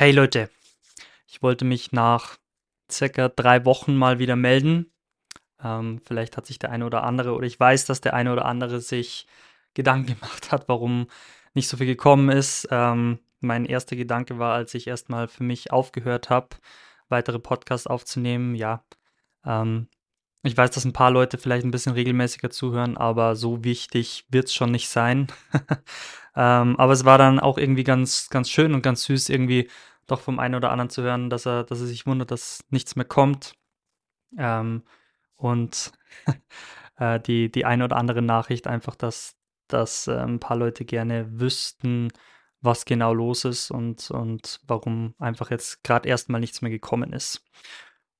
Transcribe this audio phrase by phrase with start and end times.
[0.00, 0.48] Hey Leute,
[1.26, 2.38] ich wollte mich nach
[2.88, 4.92] circa drei Wochen mal wieder melden.
[5.60, 8.44] Ähm, vielleicht hat sich der eine oder andere, oder ich weiß, dass der eine oder
[8.44, 9.26] andere sich
[9.74, 11.08] Gedanken gemacht hat, warum
[11.52, 12.68] nicht so viel gekommen ist.
[12.70, 16.50] Ähm, mein erster Gedanke war, als ich erstmal für mich aufgehört habe,
[17.08, 18.84] weitere Podcasts aufzunehmen, ja.
[19.44, 19.88] Ähm,
[20.44, 24.46] ich weiß, dass ein paar Leute vielleicht ein bisschen regelmäßiger zuhören, aber so wichtig wird
[24.46, 25.26] es schon nicht sein.
[26.36, 29.68] ähm, aber es war dann auch irgendwie ganz, ganz schön und ganz süß, irgendwie
[30.08, 32.96] doch vom einen oder anderen zu hören, dass er, dass er sich wundert, dass nichts
[32.96, 33.54] mehr kommt.
[34.36, 34.82] Ähm,
[35.36, 35.92] und
[36.96, 39.36] äh, die, die eine oder andere Nachricht einfach, dass,
[39.68, 42.08] dass äh, ein paar Leute gerne wüssten,
[42.60, 47.44] was genau los ist und, und warum einfach jetzt gerade erstmal nichts mehr gekommen ist.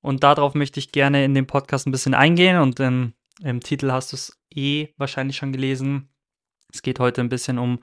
[0.01, 3.91] Und darauf möchte ich gerne in dem Podcast ein bisschen eingehen und im, im Titel
[3.91, 6.09] hast du es eh wahrscheinlich schon gelesen.
[6.71, 7.79] Es geht heute ein bisschen um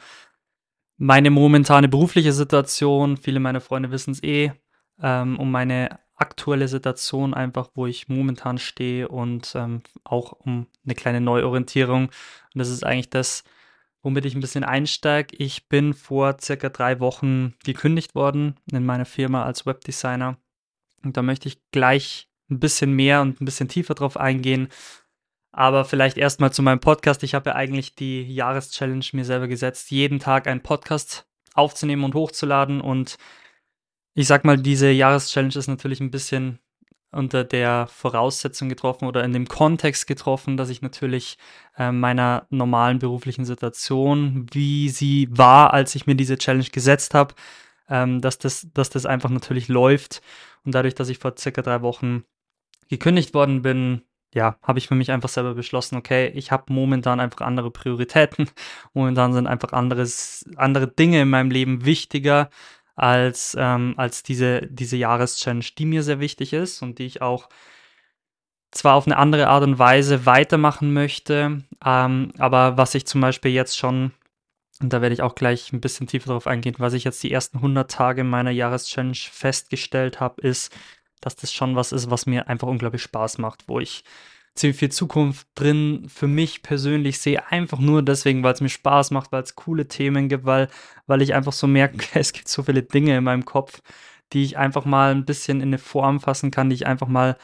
[0.98, 4.52] meine momentane berufliche Situation, viele meiner Freunde wissen es eh,
[5.02, 10.94] ähm, um meine aktuelle Situation einfach, wo ich momentan stehe und ähm, auch um eine
[10.94, 12.06] kleine Neuorientierung.
[12.06, 13.44] Und das ist eigentlich das,
[14.02, 15.36] womit ich ein bisschen einsteige.
[15.36, 20.38] Ich bin vor circa drei Wochen gekündigt worden in meiner Firma als Webdesigner.
[21.04, 24.68] Und da möchte ich gleich ein bisschen mehr und ein bisschen tiefer drauf eingehen,
[25.56, 27.22] aber vielleicht erstmal zu meinem Podcast.
[27.22, 32.14] Ich habe ja eigentlich die Jahreschallenge mir selber gesetzt, jeden Tag einen Podcast aufzunehmen und
[32.14, 32.82] hochzuladen.
[32.82, 33.16] Und
[34.12, 36.58] ich sag mal, diese Jahreschallenge ist natürlich ein bisschen
[37.10, 41.38] unter der Voraussetzung getroffen oder in dem Kontext getroffen, dass ich natürlich
[41.78, 47.34] äh, meiner normalen beruflichen Situation, wie sie war, als ich mir diese Challenge gesetzt habe,
[47.88, 50.20] ähm, dass, das, dass das einfach natürlich läuft.
[50.66, 52.24] Und dadurch, dass ich vor circa drei Wochen
[52.90, 54.02] gekündigt worden bin,
[54.36, 58.50] ja, habe ich für mich einfach selber beschlossen, okay, ich habe momentan einfach andere Prioritäten.
[58.92, 62.50] Momentan sind einfach anderes, andere Dinge in meinem Leben wichtiger
[62.96, 67.48] als, ähm, als diese, diese Jahreschallenge, die mir sehr wichtig ist und die ich auch
[68.72, 73.52] zwar auf eine andere Art und Weise weitermachen möchte, ähm, aber was ich zum Beispiel
[73.52, 74.12] jetzt schon,
[74.82, 77.32] und da werde ich auch gleich ein bisschen tiefer darauf eingehen, was ich jetzt die
[77.32, 80.76] ersten 100 Tage meiner Jahreschallenge festgestellt habe, ist,
[81.20, 84.04] dass das schon was ist, was mir einfach unglaublich Spaß macht, wo ich
[84.56, 89.10] ziemlich viel Zukunft drin für mich persönlich sehe, einfach nur deswegen, weil es mir Spaß
[89.10, 90.68] macht, weil es coole Themen gibt, weil,
[91.06, 93.80] weil ich einfach so merke, es gibt so viele Dinge in meinem Kopf,
[94.32, 97.36] die ich einfach mal ein bisschen in eine Form fassen kann, die ich einfach mal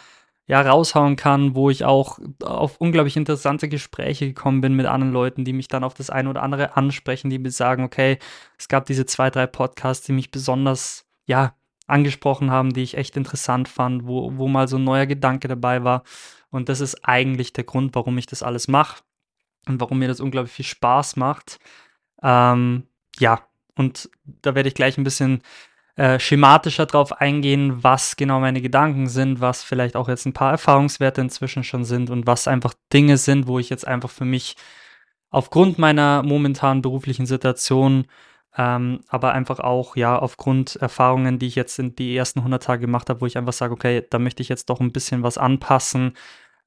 [0.46, 5.44] ja, raushauen kann, wo ich auch auf unglaublich interessante Gespräche gekommen bin mit anderen Leuten,
[5.44, 8.18] die mich dann auf das eine oder andere ansprechen, die mir sagen, okay,
[8.58, 11.54] es gab diese zwei, drei Podcasts, die mich besonders, ja,
[11.86, 15.84] angesprochen haben, die ich echt interessant fand, wo, wo mal so ein neuer Gedanke dabei
[15.84, 16.02] war.
[16.50, 19.02] Und das ist eigentlich der Grund, warum ich das alles mache
[19.66, 21.58] und warum mir das unglaublich viel Spaß macht.
[22.22, 22.84] Ähm,
[23.18, 25.42] ja, und da werde ich gleich ein bisschen
[25.96, 30.52] äh, schematischer drauf eingehen, was genau meine Gedanken sind, was vielleicht auch jetzt ein paar
[30.52, 34.56] Erfahrungswerte inzwischen schon sind und was einfach Dinge sind, wo ich jetzt einfach für mich
[35.30, 38.06] aufgrund meiner momentanen beruflichen Situation
[38.56, 42.82] ähm, aber einfach auch, ja, aufgrund Erfahrungen, die ich jetzt in die ersten 100 Tage
[42.82, 45.38] gemacht habe, wo ich einfach sage, okay, da möchte ich jetzt doch ein bisschen was
[45.38, 46.14] anpassen.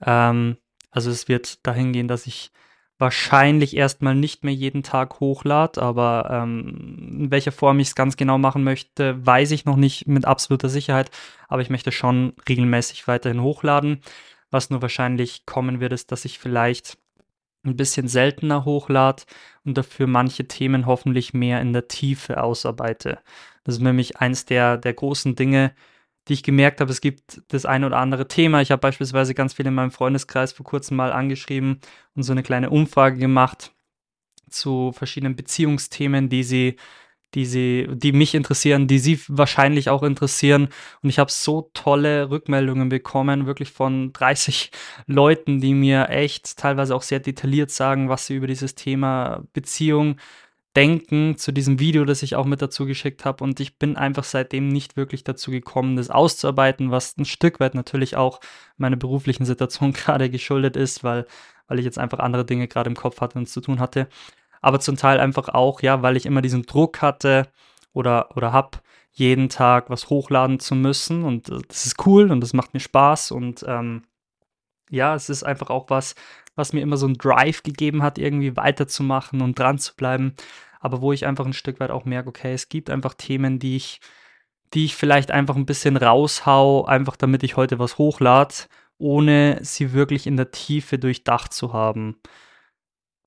[0.03, 0.57] Ähm,
[0.91, 2.51] also es wird dahin gehen, dass ich
[2.97, 8.16] wahrscheinlich erstmal nicht mehr jeden Tag hochlade, aber ähm, in welcher Form ich es ganz
[8.17, 11.12] genau machen möchte, weiß ich noch nicht mit absoluter Sicherheit,
[11.47, 14.02] aber ich möchte schon regelmäßig weiterhin hochladen.
[14.50, 16.97] Was nur wahrscheinlich kommen wird, ist, dass ich vielleicht
[17.66, 19.24] ein bisschen seltener hochlade
[19.64, 23.20] und dafür manche Themen hoffentlich mehr in der Tiefe ausarbeite.
[23.64, 25.74] Das ist nämlich eins der, der großen Dinge,
[26.28, 26.92] die ich gemerkt habe.
[26.92, 28.62] Es gibt das ein oder andere Thema.
[28.62, 31.80] Ich habe beispielsweise ganz viele in meinem Freundeskreis vor kurzem mal angeschrieben
[32.16, 33.72] und so eine kleine Umfrage gemacht
[34.50, 36.76] zu verschiedenen Beziehungsthemen, die sie
[37.35, 40.69] die sie, die mich interessieren, die sie wahrscheinlich auch interessieren.
[41.03, 44.72] Und ich habe so tolle Rückmeldungen bekommen, wirklich von 30
[45.07, 50.16] Leuten, die mir echt teilweise auch sehr detailliert sagen, was sie über dieses Thema Beziehung
[50.75, 53.44] denken zu diesem Video, das ich auch mit dazu geschickt habe.
[53.44, 57.76] Und ich bin einfach seitdem nicht wirklich dazu gekommen, das auszuarbeiten, was ein Stück weit
[57.76, 58.40] natürlich auch
[58.78, 61.28] meiner beruflichen Situation gerade geschuldet ist, weil,
[61.67, 64.08] weil ich jetzt einfach andere Dinge gerade im Kopf hatte und zu tun hatte
[64.66, 67.47] aber zum Teil einfach auch, ja, weil ich immer diesen Druck hatte
[67.94, 68.79] oder, oder habe,
[69.12, 71.23] jeden Tag was hochladen zu müssen.
[71.23, 73.29] Und äh, das ist cool und das macht mir Spaß.
[73.29, 74.06] Und ähm,
[74.90, 76.16] ja, es ist einfach auch was,
[76.56, 80.34] was mir immer so einen Drive gegeben hat, irgendwie weiterzumachen und dran zu bleiben.
[80.79, 83.76] Aber wo ich einfach ein Stück weit auch merke, okay, es gibt einfach Themen, die
[83.76, 84.00] ich,
[84.73, 88.56] die ich vielleicht einfach ein bisschen raushau, einfach damit ich heute was hochlade,
[88.97, 92.17] ohne sie wirklich in der Tiefe durchdacht zu haben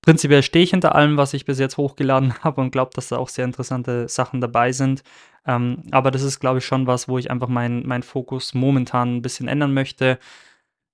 [0.08, 3.18] prinzipiell stehe ich hinter allem, was ich bis jetzt hochgeladen habe und glaube, dass da
[3.18, 5.02] auch sehr interessante Sachen dabei sind.
[5.46, 9.16] Ähm, aber das ist, glaube ich, schon was, wo ich einfach meinen mein Fokus momentan
[9.16, 10.18] ein bisschen ändern möchte.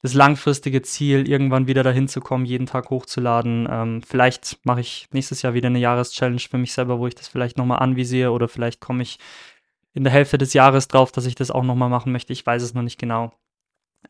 [0.02, 3.68] Das langfristige Ziel, irgendwann wieder dahin zu kommen, jeden Tag hochzuladen.
[3.70, 7.28] Ähm, vielleicht mache ich nächstes Jahr wieder eine Jahreschallenge für mich selber, wo ich das
[7.28, 9.20] vielleicht nochmal anvisiere oder vielleicht komme ich
[9.92, 12.32] in der Hälfte des Jahres drauf, dass ich das auch nochmal machen möchte.
[12.32, 13.32] Ich weiß es noch nicht genau.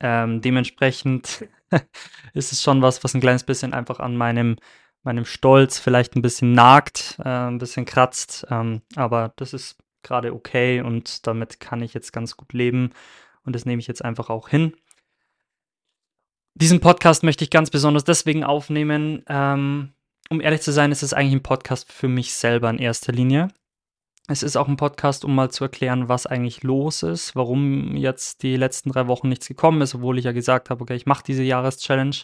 [0.00, 1.46] Ähm, dementsprechend
[2.32, 4.56] ist es schon was, was ein kleines bisschen einfach an meinem,
[5.04, 8.46] meinem Stolz vielleicht ein bisschen nagt, äh, ein bisschen kratzt.
[8.50, 12.90] Ähm, aber das ist gerade okay und damit kann ich jetzt ganz gut leben
[13.44, 14.74] und das nehme ich jetzt einfach auch hin.
[16.54, 19.24] Diesen Podcast möchte ich ganz besonders deswegen aufnehmen.
[19.28, 19.92] Ähm,
[20.30, 23.48] um ehrlich zu sein, ist es eigentlich ein Podcast für mich selber in erster Linie.
[24.26, 28.42] Es ist auch ein Podcast, um mal zu erklären, was eigentlich los ist, warum jetzt
[28.42, 31.24] die letzten drei Wochen nichts gekommen ist, obwohl ich ja gesagt habe, okay, ich mache
[31.26, 32.16] diese Jahreschallenge.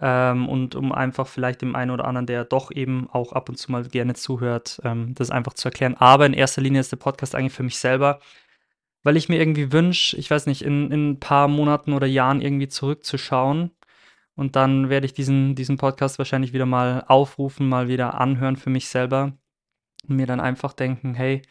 [0.00, 3.56] Ähm, und um einfach vielleicht dem einen oder anderen, der doch eben auch ab und
[3.56, 5.96] zu mal gerne zuhört, ähm, das einfach zu erklären.
[5.98, 8.20] Aber in erster Linie ist der Podcast eigentlich für mich selber,
[9.02, 12.40] weil ich mir irgendwie wünsche, ich weiß nicht, in, in ein paar Monaten oder Jahren
[12.42, 13.70] irgendwie zurückzuschauen.
[14.36, 18.70] Und dann werde ich diesen, diesen Podcast wahrscheinlich wieder mal aufrufen, mal wieder anhören für
[18.70, 19.32] mich selber
[20.08, 21.42] und mir dann einfach denken, hey,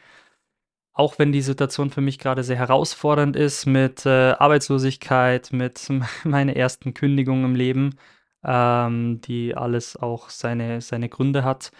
[0.93, 5.89] auch wenn die Situation für mich gerade sehr herausfordernd ist mit äh, Arbeitslosigkeit, mit
[6.23, 7.97] meiner ersten Kündigung im Leben,
[8.45, 11.71] ähm, die alles auch seine, seine Gründe hat.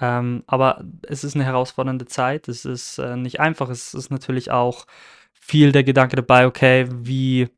[0.00, 4.50] Ähm, aber es ist eine herausfordernde Zeit, es ist äh, nicht einfach, es ist natürlich
[4.50, 4.86] auch
[5.32, 7.48] viel der Gedanke dabei, okay, wie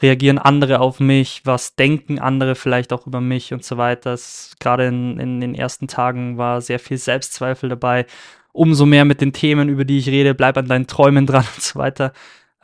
[0.00, 4.16] reagieren andere auf mich, was denken andere vielleicht auch über mich und so weiter.
[4.60, 8.06] Gerade in, in den ersten Tagen war sehr viel Selbstzweifel dabei.
[8.52, 11.62] Umso mehr mit den Themen, über die ich rede, bleib an deinen Träumen dran und
[11.62, 12.12] so weiter.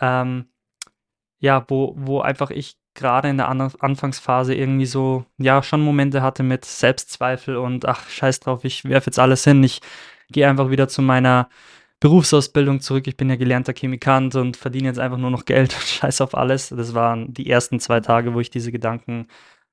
[0.00, 0.46] Ähm,
[1.38, 6.22] ja, wo, wo einfach ich gerade in der An Anfangsphase irgendwie so, ja, schon Momente
[6.22, 9.62] hatte mit Selbstzweifel und ach, scheiß drauf, ich werfe jetzt alles hin.
[9.62, 9.80] Ich
[10.30, 11.48] gehe einfach wieder zu meiner
[12.00, 13.06] Berufsausbildung zurück.
[13.06, 16.34] Ich bin ja gelernter Chemikant und verdiene jetzt einfach nur noch Geld und scheiß auf
[16.34, 16.68] alles.
[16.68, 19.28] Das waren die ersten zwei Tage, wo ich diese Gedanken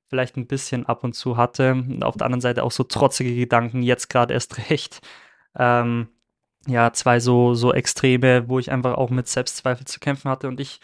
[0.08, 1.72] vielleicht ein bisschen ab und zu hatte.
[1.72, 5.00] Und auf der anderen Seite auch so trotzige Gedanken, jetzt gerade erst recht.
[5.58, 6.08] Ähm,
[6.66, 10.48] ja, zwei so, so Extreme, wo ich einfach auch mit Selbstzweifel zu kämpfen hatte.
[10.48, 10.80] Und ich,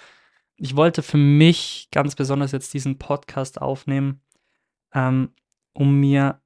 [0.59, 4.21] ich wollte für mich ganz besonders jetzt diesen Podcast aufnehmen,
[4.93, 5.31] ähm,
[5.73, 6.41] um mir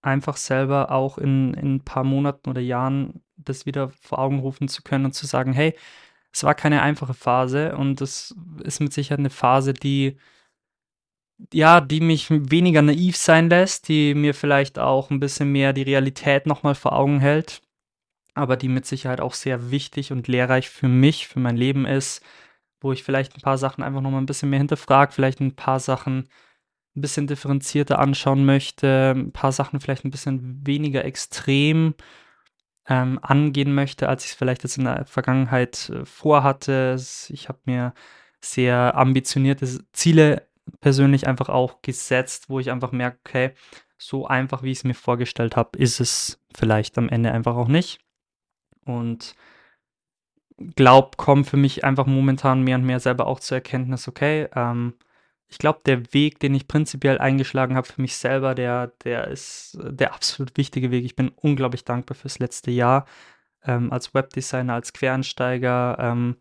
[0.00, 4.68] einfach selber auch in, in ein paar Monaten oder Jahren das wieder vor Augen rufen
[4.68, 5.74] zu können und zu sagen, hey,
[6.32, 10.16] es war keine einfache Phase und es ist mit Sicherheit eine Phase, die
[11.52, 15.82] ja, die mich weniger naiv sein lässt, die mir vielleicht auch ein bisschen mehr die
[15.82, 17.62] Realität nochmal vor Augen hält,
[18.34, 22.24] aber die mit Sicherheit auch sehr wichtig und lehrreich für mich, für mein Leben ist,
[22.80, 25.80] wo ich vielleicht ein paar Sachen einfach nochmal ein bisschen mehr hinterfrage, vielleicht ein paar
[25.80, 26.28] Sachen
[26.96, 31.94] ein bisschen differenzierter anschauen möchte, ein paar Sachen vielleicht ein bisschen weniger extrem
[32.88, 36.96] ähm, angehen möchte, als ich es vielleicht jetzt in der Vergangenheit äh, vorhatte.
[37.28, 37.94] Ich habe mir
[38.40, 40.48] sehr ambitionierte Ziele
[40.80, 43.50] persönlich einfach auch gesetzt, wo ich einfach merke, okay,
[43.96, 47.68] so einfach, wie ich es mir vorgestellt habe, ist es vielleicht am Ende einfach auch
[47.68, 48.00] nicht.
[48.84, 49.34] Und
[50.76, 54.94] glaub, kommt für mich einfach momentan mehr und mehr selber auch zur Erkenntnis, okay, ähm,
[55.48, 59.78] ich glaube, der Weg, den ich prinzipiell eingeschlagen habe für mich selber, der, der ist
[59.80, 61.04] der absolut wichtige Weg.
[61.04, 63.06] Ich bin unglaublich dankbar fürs letzte Jahr
[63.64, 65.96] ähm, als Webdesigner, als Quereinsteiger.
[66.00, 66.36] Ähm,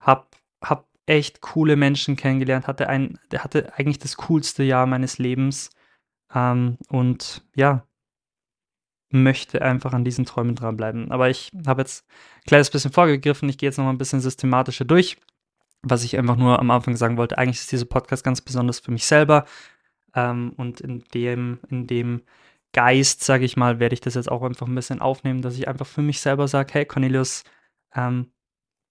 [0.00, 5.18] hab, hab echt coole Menschen kennengelernt, hatte ein, der hatte eigentlich das coolste Jahr meines
[5.18, 5.70] Lebens.
[6.34, 7.86] Ähm, und ja,
[9.10, 11.10] möchte einfach an diesen Träumen dranbleiben.
[11.12, 12.04] Aber ich habe jetzt
[12.38, 13.48] ein kleines bisschen vorgegriffen.
[13.48, 15.16] Ich gehe jetzt noch mal ein bisschen systematischer durch
[15.88, 18.90] was ich einfach nur am Anfang sagen wollte, eigentlich ist dieser Podcast ganz besonders für
[18.90, 19.44] mich selber.
[20.14, 22.22] Ähm, und in dem, in dem
[22.72, 25.68] Geist, sage ich mal, werde ich das jetzt auch einfach ein bisschen aufnehmen, dass ich
[25.68, 27.44] einfach für mich selber sage, hey Cornelius,
[27.94, 28.32] ähm,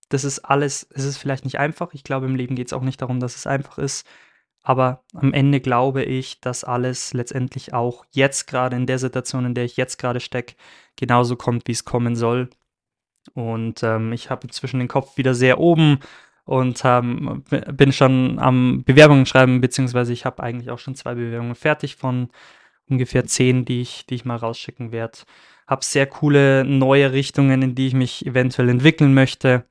[0.09, 1.93] das ist alles, es ist vielleicht nicht einfach.
[1.93, 4.07] Ich glaube, im Leben geht es auch nicht darum, dass es einfach ist.
[4.67, 9.53] Aber am Ende glaube ich, dass alles letztendlich auch jetzt gerade in der Situation, in
[9.53, 10.55] der ich jetzt gerade stecke,
[10.95, 12.49] genauso kommt, wie es kommen soll.
[13.35, 15.99] Und ähm, ich habe inzwischen den Kopf wieder sehr oben
[16.45, 17.43] und ähm,
[17.73, 22.29] bin schon am Bewerbungen schreiben, beziehungsweise ich habe eigentlich auch schon zwei Bewerbungen fertig von
[22.89, 25.19] ungefähr zehn, die ich, die ich mal rausschicken werde.
[25.67, 29.65] Habe sehr coole neue Richtungen, in die ich mich eventuell entwickeln möchte.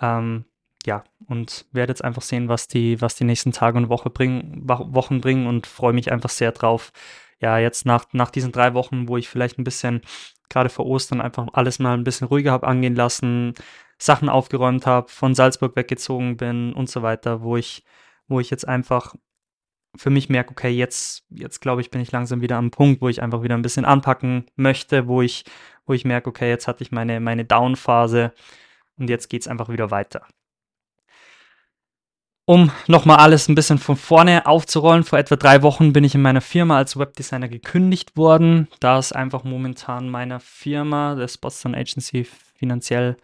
[0.00, 0.44] Ähm,
[0.86, 4.62] ja, und werde jetzt einfach sehen, was die, was die nächsten Tage und Woche bringen,
[4.68, 6.92] Wochen bringen und freue mich einfach sehr drauf.
[7.40, 10.02] Ja, jetzt nach, nach diesen drei Wochen, wo ich vielleicht ein bisschen
[10.48, 13.54] gerade vor Ostern einfach alles mal ein bisschen ruhiger habe angehen lassen,
[13.98, 17.84] Sachen aufgeräumt habe, von Salzburg weggezogen bin und so weiter, wo ich,
[18.28, 19.14] wo ich jetzt einfach
[19.96, 23.08] für mich merke, okay, jetzt, jetzt glaube ich, bin ich langsam wieder am Punkt, wo
[23.08, 25.44] ich einfach wieder ein bisschen anpacken möchte, wo ich,
[25.86, 28.32] wo ich merke, okay, jetzt hatte ich meine, meine Down-Phase
[28.96, 30.26] und jetzt geht es einfach wieder weiter.
[32.46, 36.20] Um nochmal alles ein bisschen von vorne aufzurollen, vor etwa drei Wochen bin ich in
[36.20, 42.24] meiner Firma als Webdesigner gekündigt worden, da es einfach momentan meiner Firma, der Spotstone Agency,
[42.24, 43.16] finanziell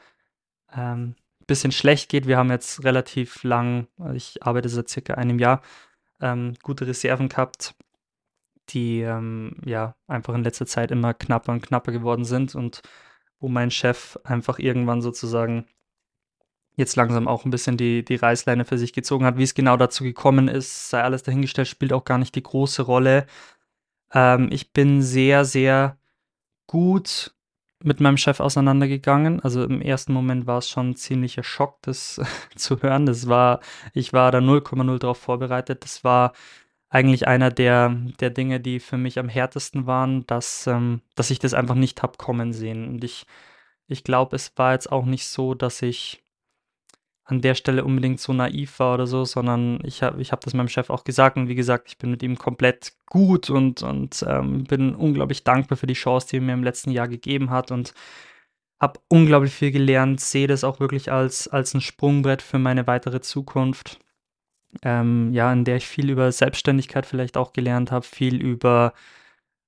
[0.75, 2.27] ähm, ein bisschen schlecht geht.
[2.27, 5.61] Wir haben jetzt relativ lang, ich arbeite seit circa einem Jahr,
[6.23, 7.75] ähm, gute Reserven gehabt,
[8.71, 12.81] die ähm, ja einfach in letzter Zeit immer knapper und knapper geworden sind und
[13.39, 15.67] wo mein Chef einfach irgendwann sozusagen
[16.77, 19.37] jetzt langsam auch ein bisschen die, die Reißleine für sich gezogen hat.
[19.37, 22.83] Wie es genau dazu gekommen ist, sei alles dahingestellt, spielt auch gar nicht die große
[22.83, 23.27] Rolle.
[24.13, 25.99] Ähm, ich bin sehr, sehr
[26.67, 27.35] gut
[27.83, 29.41] mit meinem Chef auseinandergegangen.
[29.41, 32.21] Also im ersten Moment war es schon ein ziemlicher Schock, das
[32.57, 33.07] zu hören.
[33.07, 33.61] Das war,
[33.95, 35.85] ich war da 0,0 darauf vorbereitet.
[35.85, 36.33] Das war
[36.91, 41.39] eigentlich einer der, der Dinge, die für mich am härtesten waren, dass, ähm, dass ich
[41.39, 42.89] das einfach nicht habe kommen sehen.
[42.89, 43.27] Und ich,
[43.87, 46.25] ich glaube, es war jetzt auch nicht so, dass ich
[47.31, 50.55] an der Stelle unbedingt so naiv war oder so, sondern ich habe ich hab das
[50.55, 54.25] meinem Chef auch gesagt und wie gesagt, ich bin mit ihm komplett gut und, und
[54.29, 57.71] ähm, bin unglaublich dankbar für die Chance, die er mir im letzten Jahr gegeben hat
[57.71, 57.95] und
[58.81, 63.21] habe unglaublich viel gelernt, sehe das auch wirklich als, als ein Sprungbrett für meine weitere
[63.21, 64.01] Zukunft.
[64.83, 68.93] Ähm, ja, in der ich viel über Selbstständigkeit vielleicht auch gelernt habe, viel über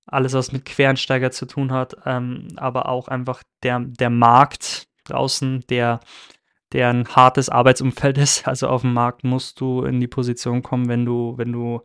[0.06, 5.64] alles, was mit Quereinsteiger zu tun hat, ähm, aber auch einfach der, der Markt draußen,
[5.68, 6.00] der
[6.72, 8.46] der ein hartes Arbeitsumfeld ist.
[8.48, 11.82] Also auf dem Markt musst du in die Position kommen, wenn du, wenn du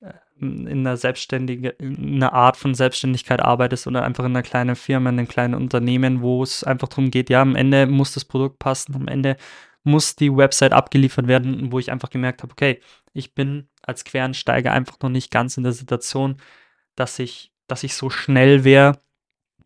[0.00, 4.76] äh, in einer selbstständige, in einer Art von Selbstständigkeit arbeitest oder einfach in einer kleinen
[4.76, 8.24] Firma, in einem kleinen Unternehmen, wo es einfach darum geht, ja, am Ende muss das
[8.24, 9.36] Produkt passen, am Ende
[9.84, 12.80] muss die Website abgeliefert werden, wo ich einfach gemerkt habe, okay,
[13.12, 16.36] ich bin als Quereinsteiger einfach noch nicht ganz in der Situation,
[16.94, 18.98] dass ich, dass ich so schnell wäre,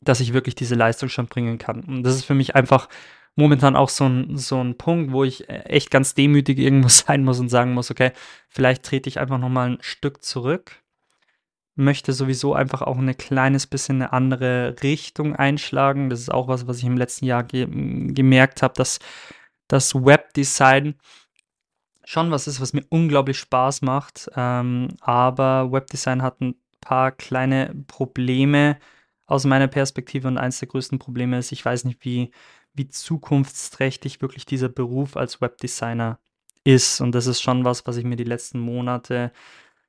[0.00, 1.80] dass ich wirklich diese Leistung schon bringen kann.
[1.80, 2.88] Und das ist für mich einfach
[3.36, 7.24] momentan auch so ein, so ein Punkt, wo ich äh, echt ganz demütig irgendwo sein
[7.24, 8.12] muss und sagen muss, okay,
[8.48, 10.82] vielleicht trete ich einfach nochmal ein Stück zurück,
[11.76, 16.08] möchte sowieso einfach auch ein kleines bisschen eine andere Richtung einschlagen.
[16.10, 17.66] Das ist auch was, was ich im letzten Jahr ge
[18.12, 18.98] gemerkt habe, dass
[19.68, 20.94] das Webdesign
[22.04, 24.30] schon was ist, was mir unglaublich Spaß macht.
[24.36, 28.78] Ähm, aber Webdesign hat ein paar kleine Probleme
[29.26, 32.30] aus meiner Perspektive und eins der größten Probleme ist, ich weiß nicht, wie
[32.76, 36.18] wie zukunftsträchtig wirklich dieser Beruf als Webdesigner
[36.64, 37.00] ist.
[37.00, 39.32] Und das ist schon was, was ich mir die letzten Monate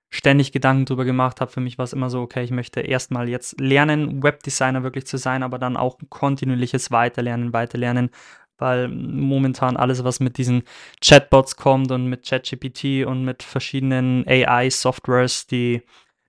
[0.10, 1.51] ständig Gedanken drüber gemacht habe.
[1.51, 5.17] Für mich war es immer so, okay, ich möchte erstmal jetzt lernen, Webdesigner wirklich zu
[5.17, 8.10] sein, aber dann auch kontinuierliches Weiterlernen, Weiterlernen,
[8.58, 10.63] weil momentan alles, was mit diesen
[11.01, 15.84] Chatbots kommt und mit ChatGPT und mit verschiedenen AI-Softwares, die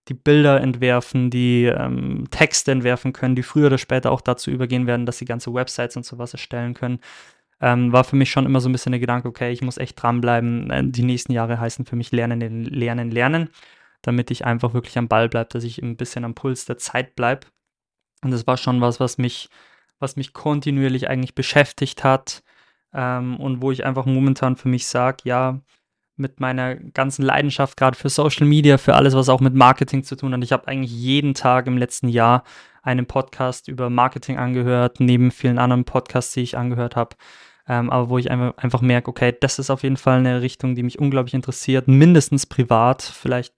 [0.08, 4.86] die Bilder entwerfen, die ähm, Texte entwerfen können, die früher oder später auch dazu übergehen
[4.86, 7.00] werden, dass sie ganze Websites und sowas erstellen können.
[7.60, 10.00] Ähm, war für mich schon immer so ein bisschen der Gedanke, okay, ich muss echt
[10.00, 10.70] dranbleiben.
[10.70, 13.50] Äh, die nächsten Jahre heißen für mich lernen, lernen, lernen,
[14.02, 17.16] damit ich einfach wirklich am Ball bleibe, dass ich ein bisschen am Puls der Zeit
[17.16, 17.46] bleibe.
[18.22, 19.48] Und das war schon was, was mich,
[19.98, 22.42] was mich kontinuierlich eigentlich beschäftigt hat
[22.92, 25.60] ähm, und wo ich einfach momentan für mich sage, ja,
[26.18, 30.16] mit meiner ganzen Leidenschaft gerade für Social Media, für alles, was auch mit Marketing zu
[30.16, 30.42] tun hat.
[30.42, 32.44] Ich habe eigentlich jeden Tag im letzten Jahr
[32.82, 37.16] einen Podcast über Marketing angehört, neben vielen anderen Podcasts, die ich angehört habe.
[37.68, 40.74] Ähm, aber wo ich einfach, einfach merke, okay, das ist auf jeden Fall eine Richtung,
[40.74, 43.02] die mich unglaublich interessiert, mindestens privat.
[43.02, 43.54] Vielleicht,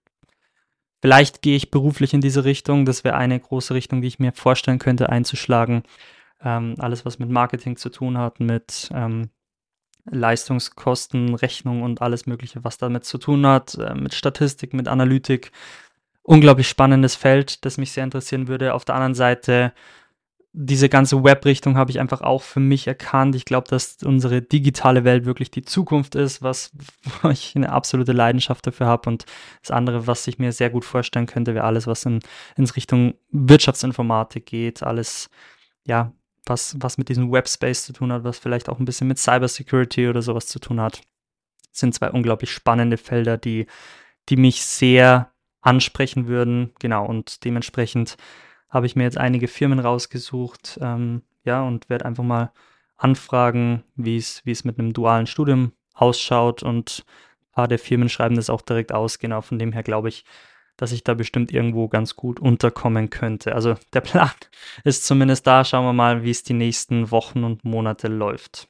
[1.01, 2.85] vielleicht gehe ich beruflich in diese Richtung.
[2.85, 5.85] Das wäre eine große Richtung, die ich mir vorstellen könnte, einzuschlagen.
[6.43, 9.31] Ähm, alles, was mit Marketing zu tun hat, mit ähm,
[10.11, 15.53] Leistungskosten, Rechnung und alles Mögliche, was damit zu tun hat, äh, mit Statistik, mit Analytik.
[16.23, 18.75] Unglaublich spannendes Feld, das mich sehr interessieren würde.
[18.75, 19.73] Auf der anderen Seite,
[20.53, 23.37] diese ganze Web-Richtung habe ich einfach auch für mich erkannt.
[23.37, 26.73] Ich glaube, dass unsere digitale Welt wirklich die Zukunft ist, was
[27.31, 29.09] ich eine absolute Leidenschaft dafür habe.
[29.11, 29.27] Und
[29.63, 32.21] das andere, was ich mir sehr gut vorstellen könnte, wäre alles, was in,
[32.57, 35.31] in Richtung Wirtschaftsinformatik geht, alles,
[35.85, 36.13] ja,
[36.51, 40.09] was, was mit diesem Webspace zu tun hat, was vielleicht auch ein bisschen mit Cybersecurity
[40.09, 41.01] oder sowas zu tun hat.
[41.71, 43.67] Das sind zwei unglaublich spannende Felder, die,
[44.29, 46.73] die mich sehr ansprechen würden.
[46.79, 48.17] Genau, und dementsprechend
[48.69, 52.53] habe ich mir jetzt einige Firmen rausgesucht, ähm, ja, und werde einfach mal
[52.97, 58.09] anfragen, wie es, wie es mit einem dualen Studium ausschaut und ein paar der Firmen
[58.09, 59.19] schreiben das auch direkt aus.
[59.19, 60.25] Genau, von dem her glaube ich,
[60.81, 63.55] dass ich da bestimmt irgendwo ganz gut unterkommen könnte.
[63.55, 64.31] Also der Plan
[64.85, 65.65] ist zumindest da.
[65.65, 68.69] Schauen wir mal, wie es die nächsten Wochen und Monate läuft.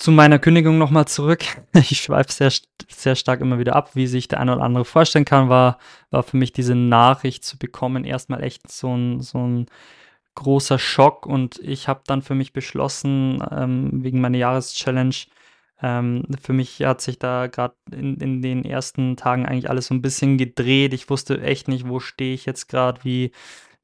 [0.00, 1.44] zu meiner Kündigung nochmal zurück.
[1.74, 2.52] Ich schweife sehr,
[2.88, 5.78] sehr stark immer wieder ab, wie sich der eine oder andere vorstellen kann, war,
[6.10, 9.66] war für mich diese Nachricht zu bekommen erstmal echt so ein, so ein
[10.36, 15.26] großer Schock und ich habe dann für mich beschlossen, ähm, wegen meiner Jahreschallenge,
[15.82, 19.94] ähm, für mich hat sich da gerade in, in den ersten Tagen eigentlich alles so
[19.94, 20.92] ein bisschen gedreht.
[20.92, 23.32] Ich wusste echt nicht, wo stehe ich jetzt gerade, wie,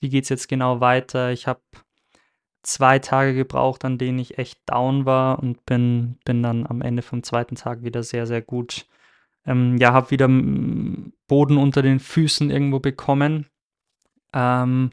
[0.00, 1.32] wie geht es jetzt genau weiter.
[1.32, 1.60] Ich habe
[2.62, 7.02] zwei Tage gebraucht, an denen ich echt down war und bin, bin dann am Ende
[7.02, 8.86] vom zweiten Tag wieder sehr, sehr gut.
[9.46, 13.46] Ähm, ja, habe wieder Boden unter den Füßen irgendwo bekommen.
[14.34, 14.90] Ähm,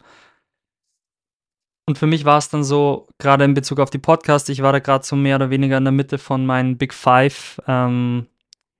[1.85, 4.71] und für mich war es dann so, gerade in Bezug auf die Podcasts, ich war
[4.71, 8.27] da gerade so mehr oder weniger in der Mitte von meinen Big Five ähm,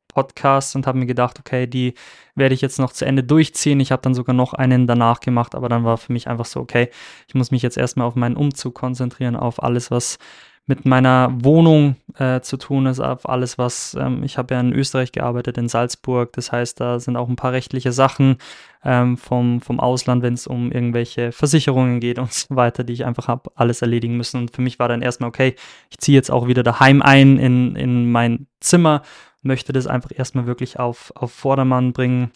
[0.07, 1.95] Podcasts und habe mir gedacht, okay, die
[2.35, 3.79] werde ich jetzt noch zu Ende durchziehen.
[3.79, 6.59] Ich habe dann sogar noch einen danach gemacht, aber dann war für mich einfach so,
[6.59, 6.89] okay,
[7.27, 10.17] ich muss mich jetzt erstmal auf meinen Umzug konzentrieren, auf alles, was
[10.65, 14.71] mit meiner Wohnung äh, zu tun ist, auf alles, was ähm, ich habe ja in
[14.71, 16.31] Österreich gearbeitet, in Salzburg.
[16.33, 18.37] Das heißt, da sind auch ein paar rechtliche Sachen
[18.83, 23.05] ähm, vom, vom Ausland, wenn es um irgendwelche Versicherungen geht und so weiter, die ich
[23.05, 24.37] einfach habe alles erledigen müssen.
[24.37, 25.55] Und für mich war dann erstmal, okay,
[25.89, 29.01] ich ziehe jetzt auch wieder daheim ein in, in mein Zimmer,
[29.41, 32.31] möchte das einfach erstmal wirklich auf, auf Vordermann bringen.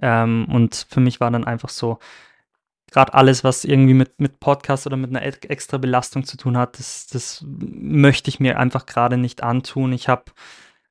[0.00, 1.98] Ähm, und für mich war dann einfach so,
[2.90, 6.78] gerade alles, was irgendwie mit, mit Podcast oder mit einer extra Belastung zu tun hat,
[6.78, 9.92] das, das möchte ich mir einfach gerade nicht antun.
[9.92, 10.24] Ich habe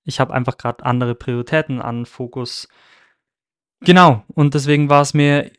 [0.04, 2.68] ich hab einfach gerade andere Prioritäten an Fokus.
[3.82, 5.52] Genau, und deswegen war es mir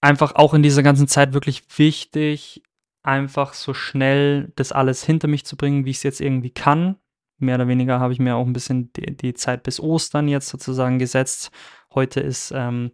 [0.00, 2.62] einfach auch in dieser ganzen Zeit wirklich wichtig,
[3.02, 6.96] einfach so schnell das alles hinter mich zu bringen, wie ich es jetzt irgendwie kann.
[7.38, 10.48] Mehr oder weniger habe ich mir auch ein bisschen die, die Zeit bis Ostern jetzt
[10.48, 11.50] sozusagen gesetzt.
[11.94, 12.92] Heute ist ähm,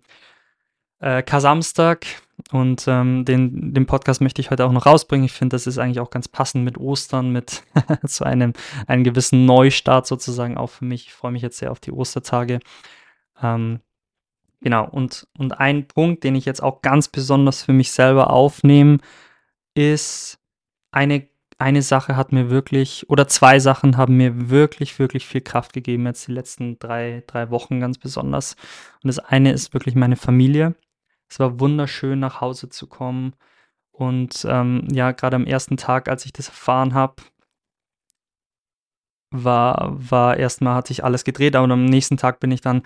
[1.00, 2.06] äh, Kasamstag
[2.52, 5.24] und ähm, den, den Podcast möchte ich heute auch noch rausbringen.
[5.24, 7.62] Ich finde, das ist eigentlich auch ganz passend mit Ostern, mit
[8.04, 8.52] so einem,
[8.86, 11.06] einem gewissen Neustart sozusagen auch für mich.
[11.06, 12.60] Ich freue mich jetzt sehr auf die Ostertage.
[13.42, 13.80] Ähm,
[14.60, 18.98] genau, und, und ein Punkt, den ich jetzt auch ganz besonders für mich selber aufnehme,
[19.74, 20.38] ist
[20.92, 21.26] eine,
[21.58, 26.06] eine Sache hat mir wirklich, oder zwei Sachen haben mir wirklich, wirklich viel Kraft gegeben,
[26.06, 28.56] jetzt die letzten drei, drei Wochen ganz besonders.
[29.02, 30.74] Und das eine ist wirklich meine Familie.
[31.28, 33.34] Es war wunderschön, nach Hause zu kommen.
[33.92, 37.16] Und ähm, ja, gerade am ersten Tag, als ich das erfahren habe,
[39.30, 42.82] war, war erstmal, hat sich alles gedreht, aber am nächsten Tag bin ich dann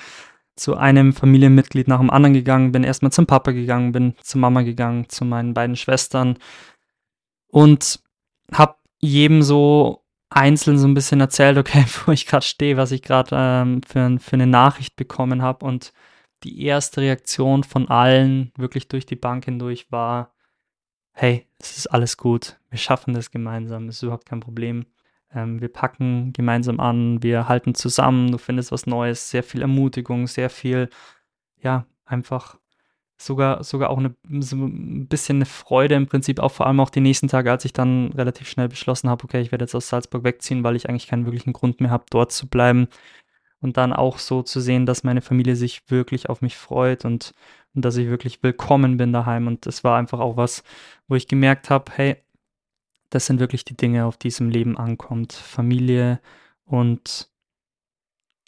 [0.56, 4.62] zu einem Familienmitglied nach dem anderen gegangen, bin erstmal zum Papa gegangen, bin zur Mama
[4.62, 6.38] gegangen, zu meinen beiden Schwestern
[7.48, 8.00] und
[8.52, 13.02] habe jedem so einzeln so ein bisschen erzählt, okay, wo ich gerade stehe, was ich
[13.02, 15.92] gerade ähm, für, für eine Nachricht bekommen habe und
[16.44, 20.32] die erste Reaktion von allen wirklich durch die Bank hindurch war,
[21.12, 24.86] hey, es ist alles gut, wir schaffen das gemeinsam, es ist überhaupt kein Problem.
[25.32, 30.26] Ähm, wir packen gemeinsam an, wir halten zusammen, du findest was Neues, sehr viel Ermutigung,
[30.26, 30.88] sehr viel,
[31.62, 32.58] ja, einfach
[33.18, 36.90] sogar, sogar auch eine, so ein bisschen eine Freude im Prinzip, auch vor allem auch
[36.90, 39.88] die nächsten Tage, als ich dann relativ schnell beschlossen habe, okay, ich werde jetzt aus
[39.88, 42.88] Salzburg wegziehen, weil ich eigentlich keinen wirklichen Grund mehr habe, dort zu bleiben
[43.60, 47.34] und dann auch so zu sehen, dass meine Familie sich wirklich auf mich freut und,
[47.74, 49.46] und dass ich wirklich willkommen bin daheim.
[49.46, 50.62] Und das war einfach auch was,
[51.08, 52.16] wo ich gemerkt habe, hey,
[53.10, 55.32] das sind wirklich die Dinge, auf die es im Leben ankommt.
[55.32, 56.20] Familie
[56.64, 57.30] und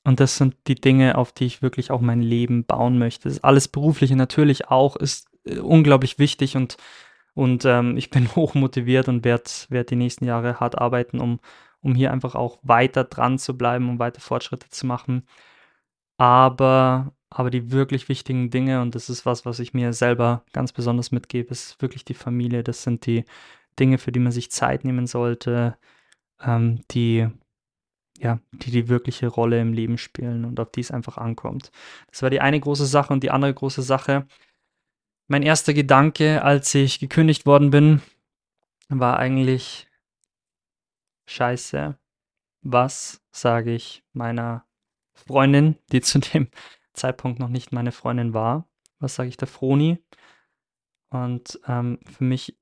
[0.05, 3.29] und das sind die Dinge, auf die ich wirklich auch mein Leben bauen möchte.
[3.29, 6.77] Das alles Berufliche natürlich auch ist äh, unglaublich wichtig und,
[7.35, 11.41] und ähm, ich bin hoch motiviert und werde werd die nächsten Jahre hart arbeiten, um,
[11.83, 15.27] um hier einfach auch weiter dran zu bleiben, um weiter Fortschritte zu machen.
[16.17, 20.73] Aber, aber die wirklich wichtigen Dinge, und das ist was, was ich mir selber ganz
[20.73, 22.63] besonders mitgebe, ist wirklich die Familie.
[22.63, 23.25] Das sind die
[23.79, 25.77] Dinge, für die man sich Zeit nehmen sollte,
[26.41, 27.29] ähm, die,
[28.19, 31.73] ja, die die wirkliche Rolle im Leben spielen und auf die es einfach ankommt.
[32.11, 34.27] Das war die eine große Sache und die andere große Sache.
[35.29, 38.03] Mein erster Gedanke, als ich gekündigt worden bin,
[38.89, 39.89] war eigentlich,
[41.27, 41.99] Scheiße,
[42.63, 44.67] was sage ich meiner
[45.15, 46.49] Freundin, die zu dem
[46.93, 48.69] Zeitpunkt noch nicht meine Freundin war?
[48.99, 49.99] Was sage ich der Froni?
[51.11, 52.57] Und ähm, für mich,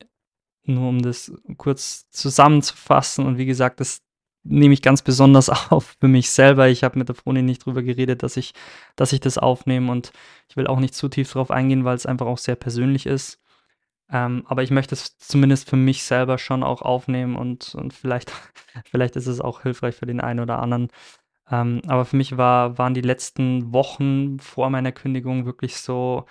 [0.65, 4.03] nur um das kurz zusammenzufassen, und wie gesagt, das
[4.43, 6.69] nehme ich ganz besonders auf für mich selber.
[6.69, 8.55] Ich habe mit der Froni nicht drüber geredet, dass ich,
[8.97, 10.13] dass ich das aufnehme und
[10.49, 13.39] ich will auch nicht zu tief drauf eingehen, weil es einfach auch sehr persönlich ist.
[14.13, 18.33] Ähm, aber ich möchte es zumindest für mich selber schon auch aufnehmen und, und vielleicht,
[18.91, 20.89] vielleicht ist es auch hilfreich für den einen oder anderen.
[21.51, 26.27] Ähm, aber für mich war, waren die letzten Wochen vor meiner Kündigung wirklich so,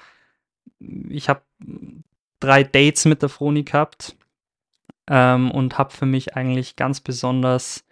[0.80, 1.42] ich habe
[2.40, 4.16] drei Dates mit der Froni gehabt
[5.08, 7.86] ähm, und habe für mich eigentlich ganz besonders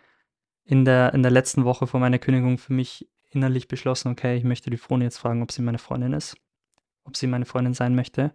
[0.64, 4.44] in der, in der letzten Woche vor meiner Kündigung für mich innerlich beschlossen, okay, ich
[4.44, 6.38] möchte die Froni jetzt fragen, ob sie meine Freundin ist,
[7.04, 8.34] ob sie meine Freundin sein möchte.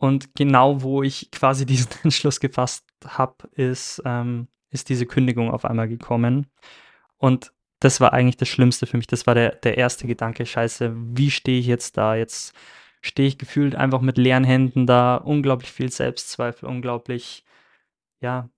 [0.00, 5.64] Und genau wo ich quasi diesen Entschluss gefasst habe, ist, ähm, ist diese Kündigung auf
[5.64, 6.46] einmal gekommen.
[7.18, 9.06] Und das war eigentlich das Schlimmste für mich.
[9.06, 12.14] Das war der, der erste Gedanke, scheiße, wie stehe ich jetzt da?
[12.14, 12.54] Jetzt
[13.02, 17.44] stehe ich gefühlt einfach mit leeren Händen da, unglaublich viel Selbstzweifel, unglaublich,
[18.20, 18.48] ja,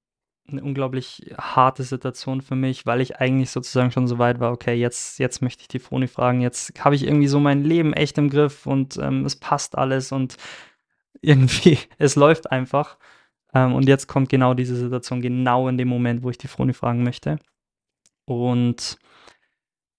[0.49, 4.75] eine unglaublich harte Situation für mich, weil ich eigentlich sozusagen schon so weit war, okay,
[4.75, 8.19] jetzt, jetzt möchte ich die Froni fragen, jetzt habe ich irgendwie so mein Leben echt
[8.19, 10.37] im Griff und ähm, es passt alles und
[11.21, 12.99] irgendwie, es läuft einfach.
[13.55, 16.73] Ähm, und jetzt kommt genau diese Situation, genau in dem Moment, wo ich die Froni
[16.73, 17.39] fragen möchte.
[18.25, 18.99] Und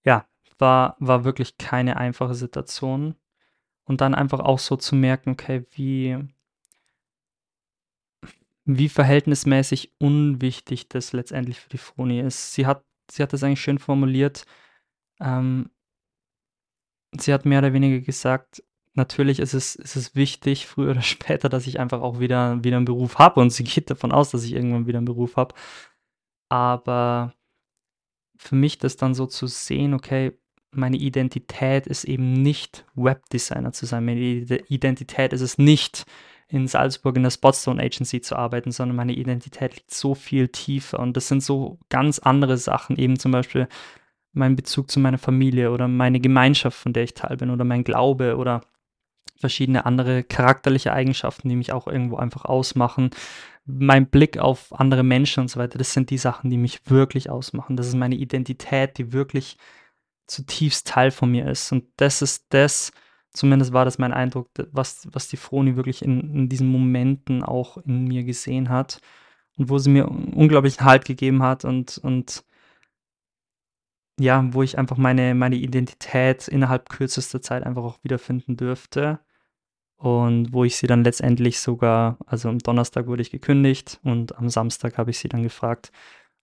[0.06, 0.28] ja,
[0.60, 3.16] war, war wirklich keine einfache Situation.
[3.86, 6.18] Und dann einfach auch so zu merken, okay, wie,
[8.66, 12.54] wie verhältnismäßig unwichtig das letztendlich für die Froni ist.
[12.54, 14.46] Sie hat, sie hat das eigentlich schön formuliert.
[15.20, 15.70] Ähm,
[17.20, 21.50] sie hat mehr oder weniger gesagt, natürlich ist es, ist es wichtig, früher oder später,
[21.50, 23.40] dass ich einfach auch wieder, wieder einen Beruf habe.
[23.40, 25.56] Und sie geht davon aus, dass ich irgendwann wieder einen Beruf habe.
[26.50, 27.34] Aber
[28.38, 30.34] für mich das dann so zu sehen, okay,
[30.72, 34.06] meine Identität ist eben nicht Webdesigner zu sein.
[34.06, 36.06] Meine Identität ist es nicht,
[36.48, 41.00] in Salzburg in der Spotstone Agency zu arbeiten, sondern meine Identität liegt so viel tiefer.
[41.00, 43.68] Und das sind so ganz andere Sachen, eben zum Beispiel
[44.34, 47.84] mein Bezug zu meiner Familie oder meine Gemeinschaft, von der ich Teil bin, oder mein
[47.84, 48.62] Glaube oder
[49.44, 53.10] verschiedene andere charakterliche Eigenschaften, die mich auch irgendwo einfach ausmachen.
[53.66, 57.30] Mein Blick auf andere Menschen und so weiter, das sind die Sachen, die mich wirklich
[57.30, 57.76] ausmachen.
[57.76, 59.58] Das ist meine Identität, die wirklich
[60.28, 61.74] zutiefst Teil von mir ist.
[61.74, 62.94] Und das ist das,
[63.32, 67.78] zumindest war das mein Eindruck, was, was die Froni wirklich in, in diesen Momenten auch
[67.80, 69.02] in mir gesehen hat
[69.58, 72.46] und wo sie mir unglaublichen Halt gegeben hat und, und
[74.20, 79.20] ja, wo ich einfach meine, meine Identität innerhalb kürzester Zeit einfach auch wiederfinden dürfte.
[80.04, 84.50] Und wo ich sie dann letztendlich sogar, also am Donnerstag wurde ich gekündigt und am
[84.50, 85.94] Samstag habe ich sie dann gefragt,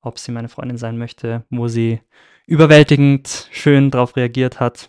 [0.01, 2.01] ob sie meine Freundin sein möchte, wo sie
[2.47, 4.89] überwältigend schön darauf reagiert hat.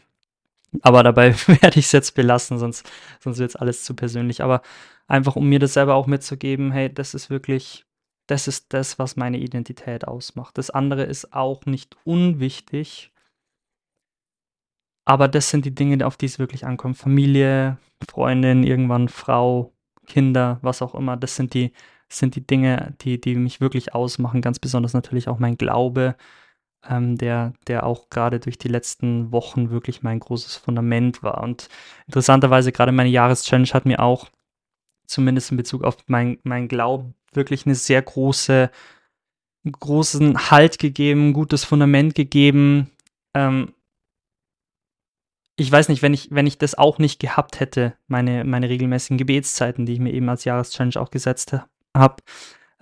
[0.84, 4.42] Aber dabei werde ich es jetzt belassen, sonst, sonst wird es alles zu persönlich.
[4.42, 4.62] Aber
[5.06, 7.86] einfach, um mir das selber auch mitzugeben, hey, das ist wirklich,
[8.28, 10.58] das ist das, was meine Identität ausmacht.
[10.58, 13.12] Das andere ist auch nicht unwichtig,
[15.06, 16.98] aber das sind die Dinge, auf die es wirklich ankommt.
[16.98, 17.78] Familie,
[18.10, 19.74] Freundin, irgendwann Frau,
[20.08, 21.18] Kinder, was auch immer.
[21.18, 21.72] Das sind die,
[22.10, 24.42] sind die Dinge, die, die mich wirklich ausmachen.
[24.42, 26.16] Ganz besonders natürlich auch mein Glaube,
[26.88, 31.42] ähm, der, der auch gerade durch die letzten Wochen wirklich mein großes Fundament war.
[31.44, 31.70] Und
[32.08, 34.30] interessanterweise, gerade meine Jahreschallenge hat mir auch,
[35.08, 38.72] zumindest in Bezug auf mein, mein Glauben, wirklich eine sehr große,
[39.70, 42.90] großen Halt gegeben, gutes Fundament gegeben.
[43.36, 43.74] Ähm,
[45.56, 49.18] ich weiß nicht, wenn ich, wenn ich das auch nicht gehabt hätte, meine, meine regelmäßigen
[49.18, 51.56] Gebetszeiten, die ich mir eben als Jahreschallenge auch gesetzt
[51.96, 52.16] habe,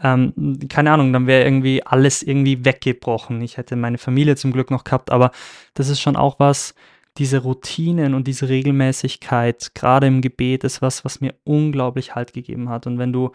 [0.02, 3.42] ähm, keine Ahnung, dann wäre irgendwie alles irgendwie weggebrochen.
[3.42, 5.32] Ich hätte meine Familie zum Glück noch gehabt, aber
[5.74, 6.74] das ist schon auch was,
[7.18, 12.70] diese Routinen und diese Regelmäßigkeit, gerade im Gebet, ist was, was mir unglaublich Halt gegeben
[12.70, 12.88] hat.
[12.88, 13.32] Und wenn du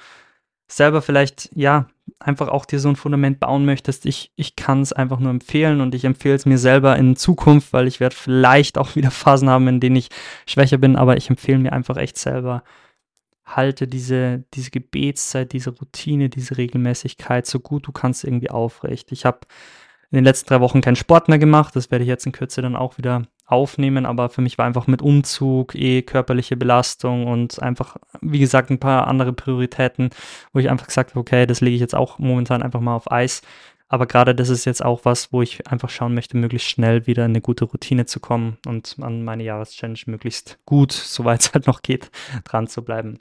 [0.69, 1.89] selber vielleicht, ja,
[2.19, 5.81] einfach auch dir so ein Fundament bauen möchtest, ich, ich kann es einfach nur empfehlen
[5.81, 9.49] und ich empfehle es mir selber in Zukunft, weil ich werde vielleicht auch wieder Phasen
[9.49, 10.09] haben, in denen ich
[10.47, 12.63] schwächer bin, aber ich empfehle mir einfach echt selber,
[13.45, 19.13] halte diese, diese Gebetszeit, diese Routine, diese Regelmäßigkeit so gut du kannst irgendwie aufrecht.
[19.13, 19.41] Ich habe
[20.11, 22.63] in den letzten drei Wochen keinen Sport mehr gemacht, das werde ich jetzt in Kürze
[22.63, 27.63] dann auch wieder aufnehmen, aber für mich war einfach mit Umzug, eh körperliche Belastung und
[27.63, 30.11] einfach, wie gesagt, ein paar andere Prioritäten,
[30.53, 33.11] wo ich einfach gesagt habe, okay, das lege ich jetzt auch momentan einfach mal auf
[33.13, 33.43] Eis.
[33.89, 37.25] Aber gerade das ist jetzt auch was, wo ich einfach schauen möchte, möglichst schnell wieder
[37.25, 41.67] in eine gute Routine zu kommen und an meine Jahreschallenge möglichst gut, soweit es halt
[41.67, 42.11] noch geht,
[42.45, 43.19] dran zu bleiben.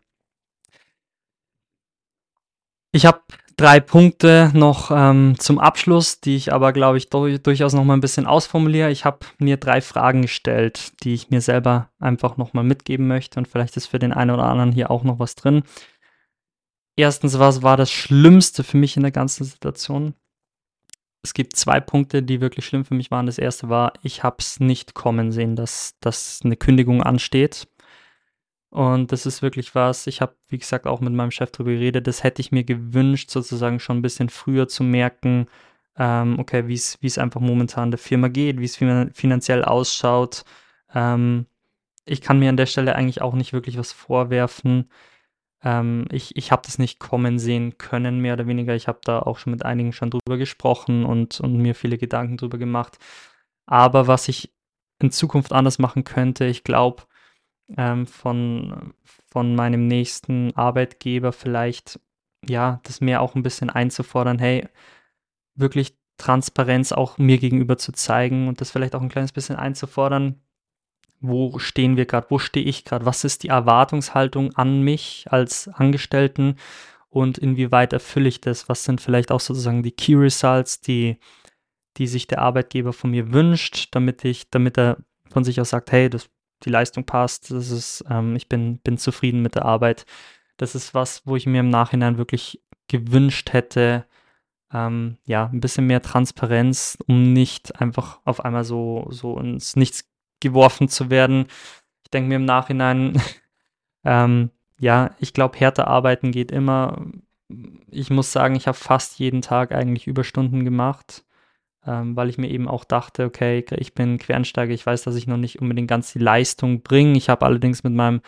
[2.92, 3.22] Ich habe
[3.58, 8.02] drei Punkte noch ähm, zum Abschluss, die ich aber, glaube ich, durchaus noch mal ein
[8.02, 8.92] bisschen ausformuliere.
[8.92, 13.40] Ich habe mir drei Fragen gestellt, die ich mir selber einfach noch mal mitgeben möchte
[13.40, 15.64] und vielleicht ist für den einen oder anderen hier auch noch was drin.
[16.96, 20.14] Erstens, was war das Schlimmste für mich in der ganzen Situation?
[21.24, 23.26] Es gibt zwei Punkte, die wirklich schlimm für mich waren.
[23.26, 27.68] Das erste war, ich habe es nicht kommen sehen, dass, dass eine Kündigung ansteht.
[28.74, 32.08] Und das ist wirklich was, ich habe, wie gesagt, auch mit meinem Chef darüber geredet,
[32.08, 35.46] das hätte ich mir gewünscht, sozusagen schon ein bisschen früher zu merken,
[35.96, 40.44] ähm, okay, wie es einfach momentan der Firma geht, wie es finanziell ausschaut.
[40.94, 41.46] Ähm,
[42.06, 44.90] ich kann mir an der Stelle eigentlich auch nicht wirklich was vorwerfen.
[45.64, 48.76] Ähm, ich ich habe das nicht kommen sehen können, mehr oder weniger.
[48.76, 52.38] Ich habe da auch schon mit einigen schon drüber gesprochen und und mir viele Gedanken
[52.38, 52.98] drüber gemacht.
[53.68, 54.54] Aber was ich
[55.00, 57.04] in Zukunft anders machen könnte, ich glaube,
[57.78, 58.94] ähm, von
[59.32, 62.00] von meinem nächsten Arbeitgeber vielleicht,
[62.48, 64.68] ja, das mehr auch ein bisschen einzufordern: „Hey,
[65.56, 70.42] wirklich Transparenz auch mir gegenüber zu zeigen“ und das vielleicht auch ein kleines bisschen einzufordern.
[71.22, 75.70] Wo stehen wir gerade, wo stehe ich gerade, was ist die Erwartungshaltung an mich als
[75.70, 76.58] Angestellten?
[77.10, 81.18] Und inwieweit erfülle ich das, was sind vielleicht auch sozusagen die Key Results, die,
[81.98, 84.98] die sich der Arbeitgeber von mir wünscht, damit ich, damit er
[85.30, 86.30] von sich aus sagt, hey, das,
[86.66, 90.06] die Leistung passt, das ist, ähm, ich bin, bin zufrieden mit der Arbeit.
[90.58, 94.06] Das ist was, wo ich mir im Nachhinein wirklich gewünscht hätte,
[94.74, 100.10] ähm, ja, ein bisschen mehr Transparenz, um nicht einfach auf einmal so, so ins Nichts
[100.40, 101.48] geworfen zu werden.
[102.04, 103.22] Ich denke mir im Nachhinein,
[104.04, 104.50] ähm,
[104.80, 107.06] ja, ich glaube, härter arbeiten geht immer.
[107.90, 111.24] Ich muss sagen, ich habe fast jeden Tag eigentlich Überstunden gemacht,
[111.86, 115.28] ähm, weil ich mir eben auch dachte, okay, ich bin Quernsteiger, ich weiß, dass ich
[115.28, 117.18] noch nicht unbedingt ganz die Leistung bringe.
[117.18, 118.22] Ich habe allerdings mit meinem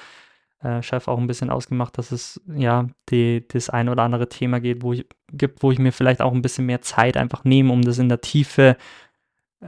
[0.61, 4.59] äh, Chef auch ein bisschen ausgemacht, dass es ja die, das ein oder andere Thema
[4.59, 7.71] geht, wo ich, gibt, wo ich mir vielleicht auch ein bisschen mehr Zeit einfach nehme,
[7.71, 8.77] um das in der Tiefe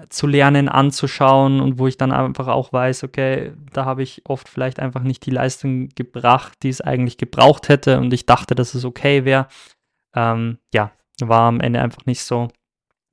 [0.10, 4.48] zu lernen, anzuschauen und wo ich dann einfach auch weiß, okay, da habe ich oft
[4.50, 8.74] vielleicht einfach nicht die Leistung gebracht, die es eigentlich gebraucht hätte und ich dachte, dass
[8.74, 9.48] es okay wäre.
[10.16, 12.50] Ähm, ja, war am Ende einfach nicht so.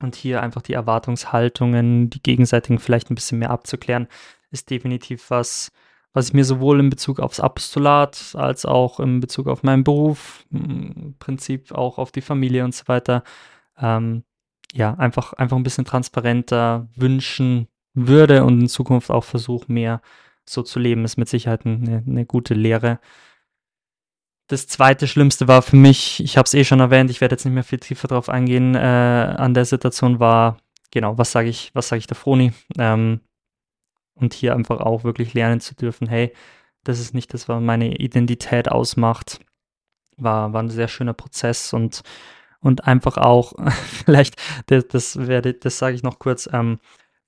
[0.05, 4.07] Und hier einfach die Erwartungshaltungen, die gegenseitigen vielleicht ein bisschen mehr abzuklären,
[4.51, 5.73] ist definitiv was,
[6.13, 10.45] was ich mir sowohl in Bezug aufs Apostolat als auch in Bezug auf meinen Beruf,
[10.51, 13.25] im Prinzip auch auf die Familie und so weiter,
[13.79, 14.25] ähm,
[14.75, 20.03] ja, einfach, einfach ein bisschen transparenter wünschen würde und in Zukunft auch versuche, mehr
[20.45, 23.01] so zu leben, ist mit Sicherheit eine, eine gute Lehre.
[24.47, 27.45] Das zweite Schlimmste war für mich, ich habe es eh schon erwähnt, ich werde jetzt
[27.45, 30.59] nicht mehr viel tiefer drauf eingehen, äh, an der Situation war,
[30.91, 32.53] genau, was sage ich, was sage ich der Froni?
[32.79, 33.21] Ähm,
[34.15, 36.33] und hier einfach auch wirklich lernen zu dürfen, hey,
[36.85, 39.41] das ist nicht das, was meine Identität ausmacht.
[40.17, 42.03] War, war ein sehr schöner Prozess und
[42.65, 43.53] und einfach auch,
[44.05, 46.81] vielleicht, das, das werde, das sage ich noch kurz, ähm,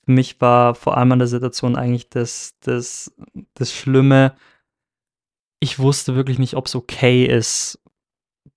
[0.05, 3.15] für mich war vor allem an der Situation eigentlich das, das,
[3.55, 4.35] das Schlimme,
[5.61, 7.79] ich wusste wirklich nicht, ob es okay ist,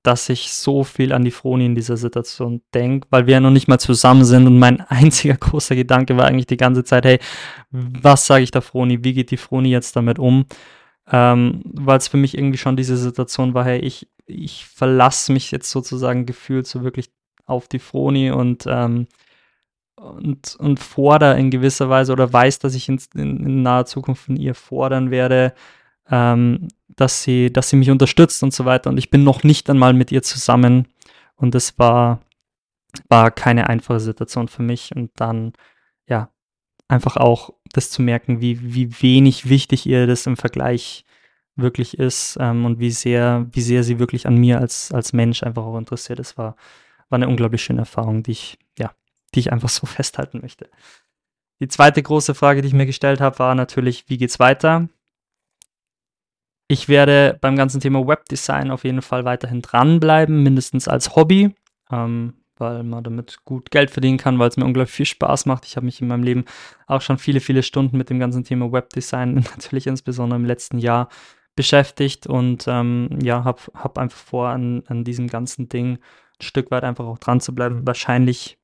[0.04, 3.52] dass ich so viel an die Froni in dieser Situation denke, weil wir ja noch
[3.52, 7.20] nicht mal zusammen sind und mein einziger großer Gedanke war eigentlich die ganze Zeit, hey,
[7.72, 10.46] was sage ich der Froni, wie geht die Froni jetzt damit um?
[11.12, 15.52] Ähm, weil es für mich irgendwie schon diese Situation war, hey, ich, ich verlasse mich
[15.52, 17.10] jetzt sozusagen gefühlt so wirklich
[17.46, 19.08] auf die Froni und, ähm,
[19.96, 24.26] und, und fordere in gewisser Weise oder weiß, dass ich in, in, in naher Zukunft
[24.26, 25.54] von ihr fordern werde,
[26.10, 26.68] ähm,
[27.00, 28.90] dass, sie, dass sie mich unterstützt und so weiter.
[28.90, 30.88] Und ich bin noch nicht einmal mit ihr zusammen.
[31.36, 32.22] Und das war,
[33.08, 34.96] war keine einfache Situation für mich.
[34.96, 35.54] Und dann,
[36.08, 36.30] ja,
[36.88, 41.06] einfach auch das zu merken, wie, wie wenig wichtig ihr das im Vergleich
[41.56, 45.44] wirklich ist ähm, und wie sehr, wie sehr sie wirklich an mir als, als Mensch
[45.44, 46.56] einfach auch interessiert ist, war,
[47.10, 48.94] war eine unglaublich schöne Erfahrung, die ich, ja,
[49.36, 50.70] die ich einfach so festhalten möchte.
[51.62, 54.88] Die zweite große Frage, die ich mir gestellt habe, war natürlich, wie geht's weiter?
[56.72, 61.56] Ich werde beim ganzen Thema Webdesign auf jeden Fall weiterhin dranbleiben, mindestens als Hobby,
[61.92, 65.66] ähm, weil man damit gut Geld verdienen kann, weil es mir unglaublich viel Spaß macht.
[65.66, 66.46] Ich habe mich in meinem Leben
[66.86, 71.10] auch schon viele, viele Stunden mit dem ganzen Thema Webdesign, natürlich insbesondere im letzten Jahr,
[71.56, 76.70] beschäftigt und ähm, ja, habe hab einfach vor, an, an diesem ganzen Ding ein Stück
[76.70, 77.88] weit einfach auch dran zu bleiben.
[77.88, 78.60] Wahrscheinlich,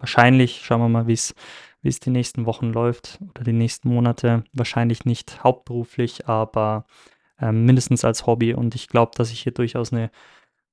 [0.00, 1.36] wahrscheinlich, schauen wir mal, wie es
[1.82, 4.42] wie es die nächsten Wochen läuft oder die nächsten Monate.
[4.54, 6.86] Wahrscheinlich nicht hauptberuflich, aber
[7.40, 8.54] ähm, mindestens als Hobby.
[8.54, 10.10] Und ich glaube, dass ich hier durchaus eine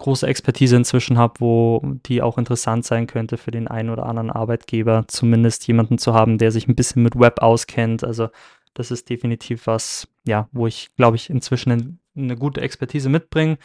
[0.02, 4.32] große Expertise inzwischen habe, wo die auch interessant sein könnte für den einen oder anderen
[4.32, 8.04] Arbeitgeber, zumindest jemanden zu haben, der sich ein bisschen mit Web auskennt.
[8.04, 8.30] Also
[8.74, 13.58] das ist definitiv was, ja, wo ich, glaube ich, inzwischen eine, gute Expertise mitbringe.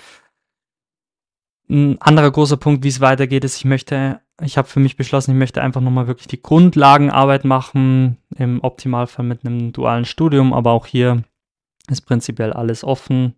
[1.68, 5.32] Ein anderer großer Punkt, wie es weitergeht, ist, ich möchte, ich habe für mich beschlossen,
[5.32, 10.72] ich möchte einfach nochmal wirklich die Grundlagenarbeit machen, im Optimalfall mit einem dualen Studium, aber
[10.72, 11.24] auch hier
[11.88, 13.34] ist prinzipiell alles offen.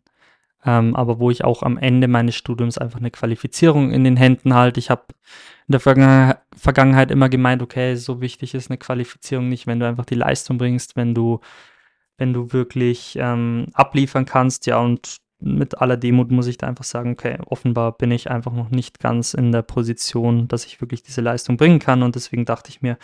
[0.64, 4.54] Ähm, aber wo ich auch am Ende meines Studiums einfach eine Qualifizierung in den Händen
[4.54, 4.80] halte.
[4.80, 5.04] Ich habe
[5.68, 10.04] in der Vergangenheit immer gemeint, okay, so wichtig ist eine Qualifizierung nicht, wenn du einfach
[10.04, 11.40] die Leistung bringst, wenn du,
[12.16, 16.84] wenn du wirklich ähm, abliefern kannst, ja, und mit aller Demut muss ich da einfach
[16.84, 21.02] sagen, okay, offenbar bin ich einfach noch nicht ganz in der Position, dass ich wirklich
[21.02, 22.02] diese Leistung bringen kann.
[22.02, 22.98] Und deswegen dachte ich mir,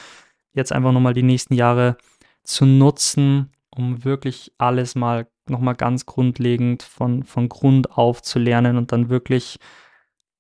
[0.53, 1.97] jetzt einfach nochmal die nächsten Jahre
[2.43, 8.77] zu nutzen, um wirklich alles mal nochmal ganz grundlegend von, von Grund auf zu lernen
[8.77, 9.59] und dann wirklich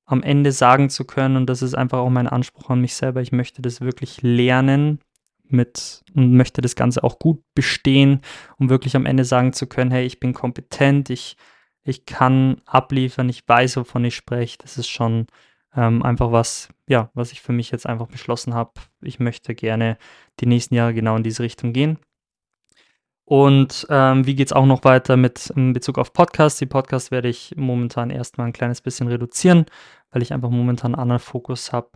[0.06, 3.22] am Ende sagen zu können, und das ist einfach auch mein Anspruch an mich selber,
[3.22, 5.00] ich möchte das wirklich lernen
[5.44, 8.20] mit und möchte das Ganze auch gut bestehen,
[8.58, 11.36] um wirklich am Ende sagen zu können, hey, ich bin kompetent, ich,
[11.82, 14.58] ich kann abliefern, ich weiß, wovon ich spreche.
[14.58, 15.26] Das ist schon
[15.76, 18.72] ähm, einfach was, ja, was ich für mich jetzt einfach beschlossen habe.
[19.02, 19.98] Ich möchte gerne
[20.40, 21.98] die nächsten Jahre genau in diese Richtung gehen.
[23.26, 26.58] Und ähm, wie geht es auch noch weiter mit in Bezug auf Podcasts?
[26.58, 29.66] Die Podcasts werde ich momentan erstmal ein kleines bisschen reduzieren,
[30.10, 31.90] weil ich einfach momentan einen anderen Fokus habe.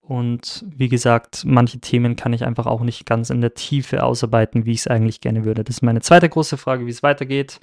[0.00, 4.64] Und wie gesagt, manche Themen kann ich einfach auch nicht ganz in der Tiefe ausarbeiten,
[4.64, 5.64] wie ich es eigentlich gerne würde.
[5.64, 7.58] Das ist meine zweite große Frage, wie es weitergeht.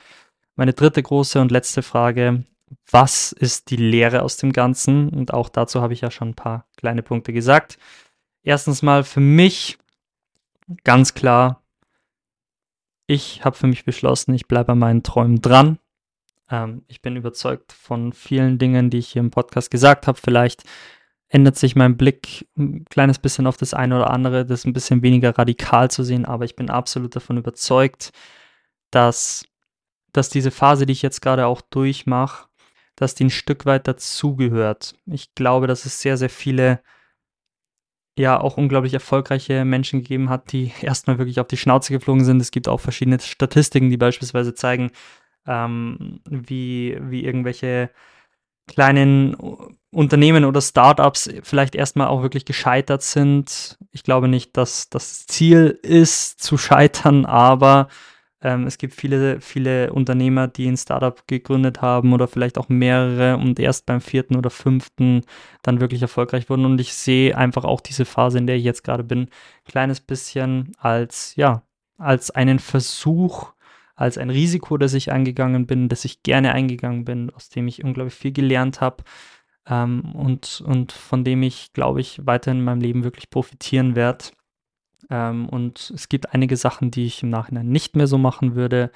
[0.56, 2.44] Meine dritte große und letzte Frage,
[2.92, 5.10] was ist die Lehre aus dem Ganzen?
[5.10, 7.78] Und auch dazu habe ich ja schon ein paar kleine Punkte gesagt.
[8.44, 9.78] Erstens mal für mich
[10.84, 11.63] ganz klar,
[13.08, 15.80] ich habe für mich beschlossen, ich bleibe an meinen Träumen dran.
[16.50, 20.20] Ähm, ich bin überzeugt von vielen Dingen, die ich hier im Podcast gesagt habe.
[20.22, 20.64] Vielleicht
[21.30, 25.02] ändert sich mein Blick ein kleines bisschen auf das eine oder andere, das ein bisschen
[25.02, 28.12] weniger radikal zu sehen, aber ich bin absolut davon überzeugt,
[28.92, 29.46] dass,
[30.12, 32.48] dass diese Phase, die ich jetzt gerade auch durchmache,
[32.96, 34.96] dass die ein Stück weit dazugehört.
[35.08, 36.82] Ich glaube, dass es sehr, sehr viele
[38.18, 42.42] ja auch unglaublich erfolgreiche Menschen gegeben hat, die erstmal wirklich auf die Schnauze geflogen sind.
[42.42, 44.92] Es gibt auch verschiedene Statistiken, die beispielsweise zeigen,
[45.48, 47.90] ähm, wie, wie irgendwelche
[48.68, 49.36] kleinen
[49.92, 53.78] Unternehmen oder Startups vielleicht erstmal auch wirklich gescheitert sind.
[53.92, 57.90] Ich glaube nicht, dass das Ziel ist, zu scheitern, aber
[58.44, 63.38] ähm, es gibt viele, viele Unternehmer, die ein Startup gegründet haben oder vielleicht auch mehrere
[63.38, 65.22] und erst beim vierten oder fünften
[65.62, 66.66] dann wirklich erfolgreich wurden.
[66.66, 69.30] Und ich sehe einfach auch diese Phase, in der ich jetzt gerade bin, ein
[69.66, 71.64] kleines bisschen als, ja,
[71.98, 73.54] als einen Versuch,
[73.96, 77.84] als ein Risiko, das ich eingegangen bin, das ich gerne eingegangen bin, aus dem ich
[77.84, 79.04] unglaublich viel gelernt habe
[79.68, 84.26] ähm, und, und von dem ich, glaube ich, weiterhin in meinem Leben wirklich profitieren werde.
[85.14, 88.92] Ähm, und es gibt einige Sachen, die ich im Nachhinein nicht mehr so machen würde.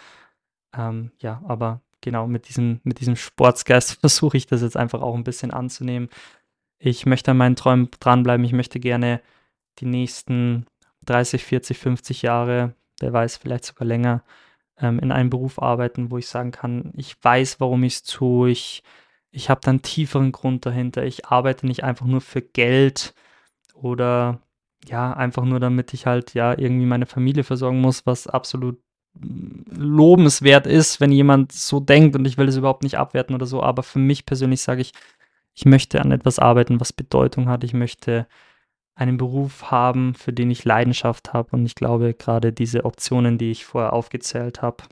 [0.75, 5.13] Ähm, ja, aber genau mit diesem, mit diesem Sportsgeist versuche ich das jetzt einfach auch
[5.13, 6.09] ein bisschen anzunehmen.
[6.79, 8.43] Ich möchte an meinen Träumen dranbleiben.
[8.45, 9.21] Ich möchte gerne
[9.77, 10.65] die nächsten
[11.05, 14.23] 30, 40, 50 Jahre, wer weiß, vielleicht sogar länger,
[14.79, 18.49] ähm, in einem Beruf arbeiten, wo ich sagen kann, ich weiß, warum ich es tue.
[18.49, 18.81] Ich,
[19.31, 21.05] ich habe dann tieferen Grund dahinter.
[21.05, 23.13] Ich arbeite nicht einfach nur für Geld
[23.75, 24.41] oder
[24.87, 28.79] ja, einfach nur damit ich halt ja irgendwie meine Familie versorgen muss, was absolut
[29.19, 33.63] lobenswert ist, wenn jemand so denkt und ich will es überhaupt nicht abwerten oder so,
[33.63, 34.91] aber für mich persönlich sage ich,
[35.53, 37.63] ich möchte an etwas arbeiten, was Bedeutung hat.
[37.63, 38.27] Ich möchte
[38.93, 41.49] einen Beruf haben, für den ich Leidenschaft habe.
[41.55, 44.83] Und ich glaube, gerade diese Optionen, die ich vorher aufgezählt habe,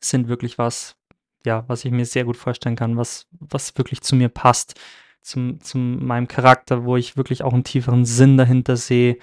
[0.00, 0.96] sind wirklich was,
[1.44, 4.80] ja, was ich mir sehr gut vorstellen kann, was, was wirklich zu mir passt
[5.22, 9.18] zum, zu meinem Charakter, wo ich wirklich auch einen tieferen Sinn dahinter sehe.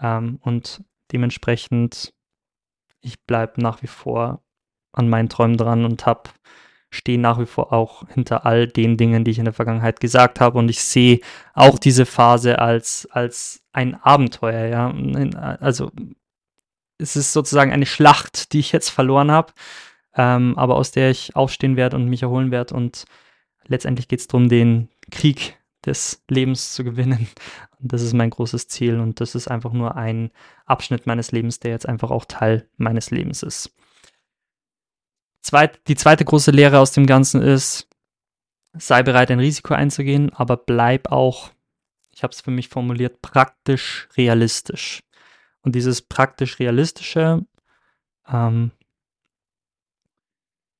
[0.00, 2.12] Ähm, und dementsprechend,
[3.00, 4.42] ich bleibe nach wie vor
[4.92, 6.30] an meinen Träumen dran und habe
[6.94, 10.40] stehe nach wie vor auch hinter all den Dingen, die ich in der Vergangenheit gesagt
[10.40, 10.58] habe.
[10.58, 11.20] Und ich sehe
[11.52, 15.56] auch diese Phase als, als ein Abenteuer, ja.
[15.60, 15.90] Also
[16.98, 19.52] es ist sozusagen eine Schlacht, die ich jetzt verloren habe,
[20.14, 22.74] ähm, aber aus der ich aufstehen werde und mich erholen werde.
[22.74, 23.04] Und
[23.66, 27.28] letztendlich geht es darum, den, Krieg des Lebens zu gewinnen.
[27.80, 30.30] Und das ist mein großes Ziel und das ist einfach nur ein
[30.66, 33.74] Abschnitt meines Lebens, der jetzt einfach auch Teil meines Lebens ist.
[35.42, 37.88] Zweit, die zweite große Lehre aus dem Ganzen ist,
[38.72, 41.50] sei bereit, ein Risiko einzugehen, aber bleib auch,
[42.12, 45.02] ich habe es für mich formuliert, praktisch realistisch.
[45.60, 47.44] Und dieses praktisch realistische,
[48.26, 48.70] ähm,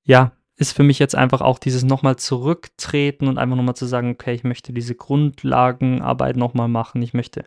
[0.05, 4.11] ja, ist für mich jetzt einfach auch dieses nochmal zurücktreten und einfach nochmal zu sagen,
[4.11, 7.45] okay, ich möchte diese Grundlagenarbeit nochmal machen, ich möchte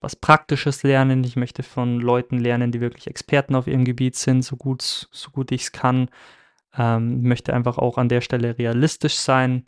[0.00, 4.42] was Praktisches lernen, ich möchte von Leuten lernen, die wirklich Experten auf ihrem Gebiet sind,
[4.42, 6.10] so gut, so gut ich es kann.
[6.76, 9.64] Ähm, möchte einfach auch an der Stelle realistisch sein,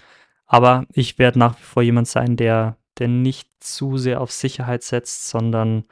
[0.46, 4.82] aber ich werde nach wie vor jemand sein, der, der nicht zu sehr auf Sicherheit
[4.82, 5.84] setzt, sondern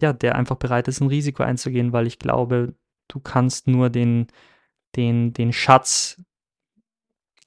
[0.00, 2.74] ja, der einfach bereit ist, ein Risiko einzugehen, weil ich glaube,
[3.08, 4.28] du kannst nur den,
[4.96, 6.20] den, den Schatz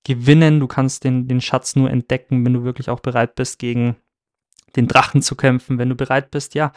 [0.03, 0.59] gewinnen.
[0.59, 3.95] Du kannst den, den Schatz nur entdecken, wenn du wirklich auch bereit bist, gegen
[4.75, 6.71] den Drachen zu kämpfen, wenn du bereit bist, ja,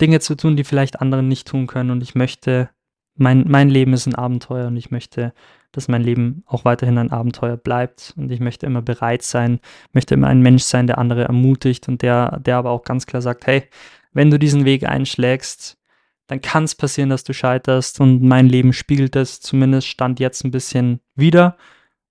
[0.00, 1.90] Dinge zu tun, die vielleicht andere nicht tun können.
[1.90, 2.70] Und ich möchte,
[3.16, 5.32] mein, mein Leben ist ein Abenteuer und ich möchte,
[5.72, 8.12] dass mein Leben auch weiterhin ein Abenteuer bleibt.
[8.16, 9.60] Und ich möchte immer bereit sein,
[9.92, 13.22] möchte immer ein Mensch sein, der andere ermutigt und der, der aber auch ganz klar
[13.22, 13.64] sagt, hey,
[14.12, 15.78] wenn du diesen Weg einschlägst,
[16.26, 18.00] dann kann es passieren, dass du scheiterst.
[18.00, 21.56] Und mein Leben spiegelt es zumindest Stand jetzt ein bisschen wieder.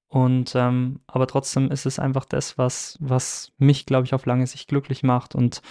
[0.07, 4.45] Und ähm, aber trotzdem ist es einfach das, was, was mich, glaube ich, auf lange
[4.45, 5.33] Sicht glücklich macht.
[5.33, 5.61] Und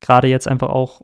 [0.00, 1.02] gerade jetzt einfach auch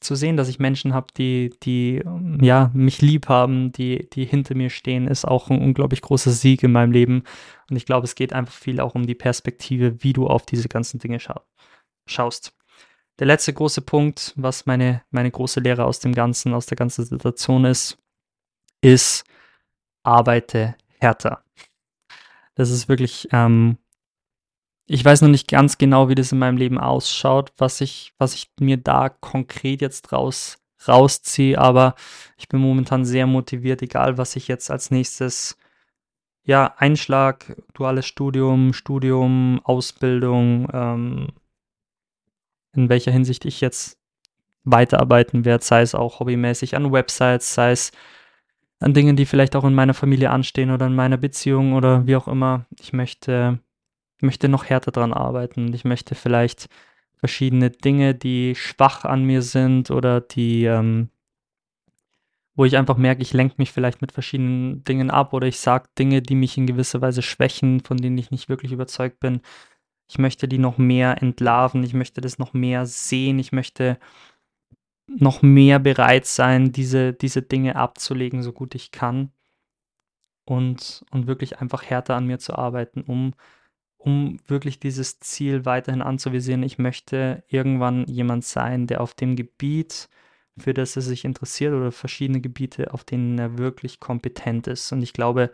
[0.00, 2.02] zu sehen, dass ich Menschen habe, die, die
[2.40, 6.62] ja, mich lieb haben, die, die hinter mir stehen, ist auch ein unglaublich großer Sieg
[6.62, 7.22] in meinem Leben.
[7.68, 10.68] Und ich glaube, es geht einfach viel auch um die Perspektive, wie du auf diese
[10.68, 11.42] ganzen Dinge scha
[12.06, 12.56] schaust.
[13.20, 17.04] Der letzte große Punkt, was meine, meine große Lehre aus dem Ganzen, aus der ganzen
[17.04, 17.98] Situation ist,
[18.80, 19.24] ist,
[20.02, 21.44] arbeite härter.
[22.54, 23.78] Das ist wirklich ähm,
[24.92, 28.34] ich weiß noch nicht ganz genau, wie das in meinem Leben ausschaut, was ich, was
[28.34, 30.58] ich mir da konkret jetzt raus,
[30.88, 31.94] rausziehe, aber
[32.36, 35.56] ich bin momentan sehr motiviert, egal was ich jetzt als nächstes,
[36.42, 41.28] ja, Einschlag, duales Studium, Studium, Ausbildung, ähm,
[42.74, 43.98] in welcher Hinsicht ich jetzt
[44.64, 47.92] weiterarbeiten werde, sei es auch hobbymäßig an Websites, sei es
[48.78, 52.16] an Dingen, die vielleicht auch in meiner Familie anstehen oder in meiner Beziehung oder wie
[52.16, 52.66] auch immer.
[52.78, 53.60] Ich möchte
[54.22, 55.72] möchte noch härter dran arbeiten.
[55.74, 56.68] Ich möchte vielleicht
[57.16, 61.10] verschiedene Dinge, die schwach an mir sind oder die, ähm,
[62.54, 65.88] wo ich einfach merke, ich lenke mich vielleicht mit verschiedenen Dingen ab oder ich sage
[65.98, 69.40] Dinge, die mich in gewisser Weise schwächen, von denen ich nicht wirklich überzeugt bin.
[70.10, 73.98] Ich möchte die noch mehr entlarven, ich möchte das noch mehr sehen, ich möchte
[75.06, 79.32] noch mehr bereit sein, diese, diese Dinge abzulegen, so gut ich kann.
[80.44, 83.34] Und, und wirklich einfach härter an mir zu arbeiten, um
[84.00, 86.62] um wirklich dieses Ziel weiterhin anzuvisieren.
[86.62, 90.08] Ich möchte irgendwann jemand sein, der auf dem Gebiet,
[90.58, 94.90] für das er sich interessiert oder verschiedene Gebiete, auf denen er wirklich kompetent ist.
[94.92, 95.50] Und ich glaube,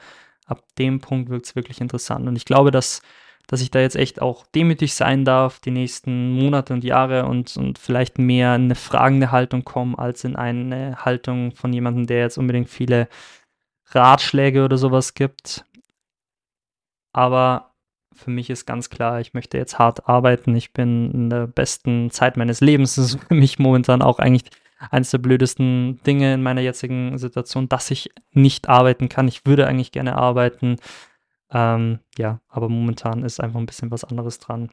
[0.46, 2.28] ab dem Punkt wird es wirklich interessant.
[2.28, 3.02] Und ich glaube, dass,
[3.46, 7.56] dass ich da jetzt echt auch demütig sein darf, die nächsten Monate und Jahre und,
[7.56, 12.20] und vielleicht mehr in eine fragende Haltung kommen, als in eine Haltung von jemandem, der
[12.20, 13.08] jetzt unbedingt viele
[13.90, 15.64] Ratschläge oder sowas gibt.
[17.12, 17.72] Aber
[18.14, 20.56] für mich ist ganz klar, ich möchte jetzt hart arbeiten.
[20.56, 22.96] Ich bin in der besten Zeit meines Lebens.
[22.96, 24.44] Das ist für mich momentan auch eigentlich
[24.90, 29.28] eines der blödesten Dinge in meiner jetzigen Situation, dass ich nicht arbeiten kann.
[29.28, 30.76] Ich würde eigentlich gerne arbeiten.
[31.56, 34.70] Ähm, ja, aber momentan ist einfach ein bisschen was anderes dran.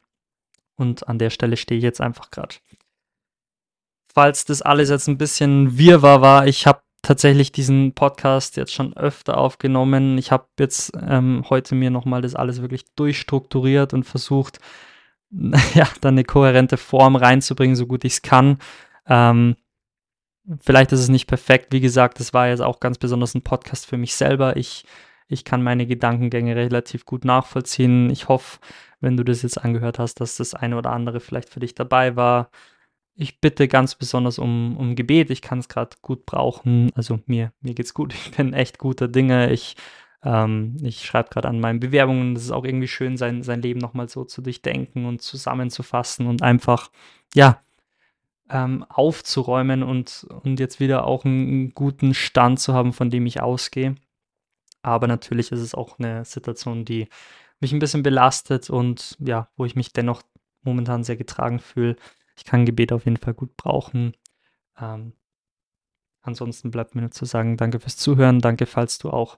[0.75, 2.55] Und an der Stelle stehe ich jetzt einfach gerade.
[4.13, 8.97] Falls das alles jetzt ein bisschen wirrwarr war, ich habe tatsächlich diesen Podcast jetzt schon
[8.97, 10.17] öfter aufgenommen.
[10.17, 14.59] Ich habe jetzt ähm, heute mir nochmal das alles wirklich durchstrukturiert und versucht,
[15.31, 18.57] ja, dann eine kohärente Form reinzubringen, so gut ich es kann.
[19.07, 19.55] Ähm,
[20.59, 21.71] vielleicht ist es nicht perfekt.
[21.71, 24.57] Wie gesagt, das war jetzt auch ganz besonders ein Podcast für mich selber.
[24.57, 24.85] Ich,
[25.33, 28.09] ich kann meine Gedankengänge relativ gut nachvollziehen.
[28.09, 28.59] Ich hoffe,
[29.01, 32.15] wenn du das jetzt angehört hast, dass das eine oder andere vielleicht für dich dabei
[32.15, 32.49] war
[33.15, 35.29] ich bitte ganz besonders um, um Gebet.
[35.29, 36.91] Ich kann es gerade gut brauchen.
[36.95, 38.13] Also mir, mir geht's gut.
[38.25, 39.51] Ich bin echt guter Dinge.
[39.51, 39.75] Ich,
[40.23, 42.35] ähm, ich schreibe gerade an meinen Bewerbungen.
[42.35, 46.41] Es ist auch irgendwie schön, sein, sein Leben nochmal so zu durchdenken und zusammenzufassen und
[46.41, 46.89] einfach,
[47.35, 47.61] ja,
[48.49, 53.41] ähm, aufzuräumen und, und jetzt wieder auch einen guten Stand zu haben, von dem ich
[53.41, 53.95] ausgehe.
[54.83, 57.07] Aber natürlich ist es auch eine Situation, die
[57.59, 60.21] mich ein bisschen belastet und ja, wo ich mich dennoch
[60.61, 61.95] momentan sehr getragen fühle
[62.35, 64.15] ich kann Gebet auf jeden Fall gut brauchen.
[64.79, 65.13] Ähm,
[66.21, 68.39] ansonsten bleibt mir nur zu sagen, danke fürs Zuhören.
[68.39, 69.37] Danke, falls du auch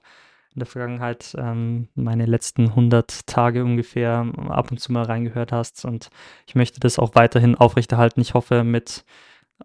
[0.54, 5.84] in der Vergangenheit ähm, meine letzten 100 Tage ungefähr ab und zu mal reingehört hast.
[5.84, 6.08] Und
[6.46, 8.20] ich möchte das auch weiterhin aufrechterhalten.
[8.20, 9.04] Ich hoffe, mit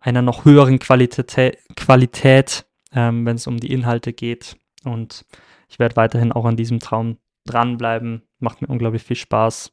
[0.01, 4.57] einer noch höheren Qualität, Qualität ähm, wenn es um die Inhalte geht.
[4.84, 5.25] Und
[5.72, 8.28] ich werde weiterhin auch an diesem Traum dranbleiben.
[8.39, 9.72] Macht mir unglaublich viel Spaß.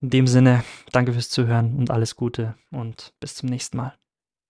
[0.00, 3.98] In dem Sinne, danke fürs Zuhören und alles Gute und bis zum nächsten Mal.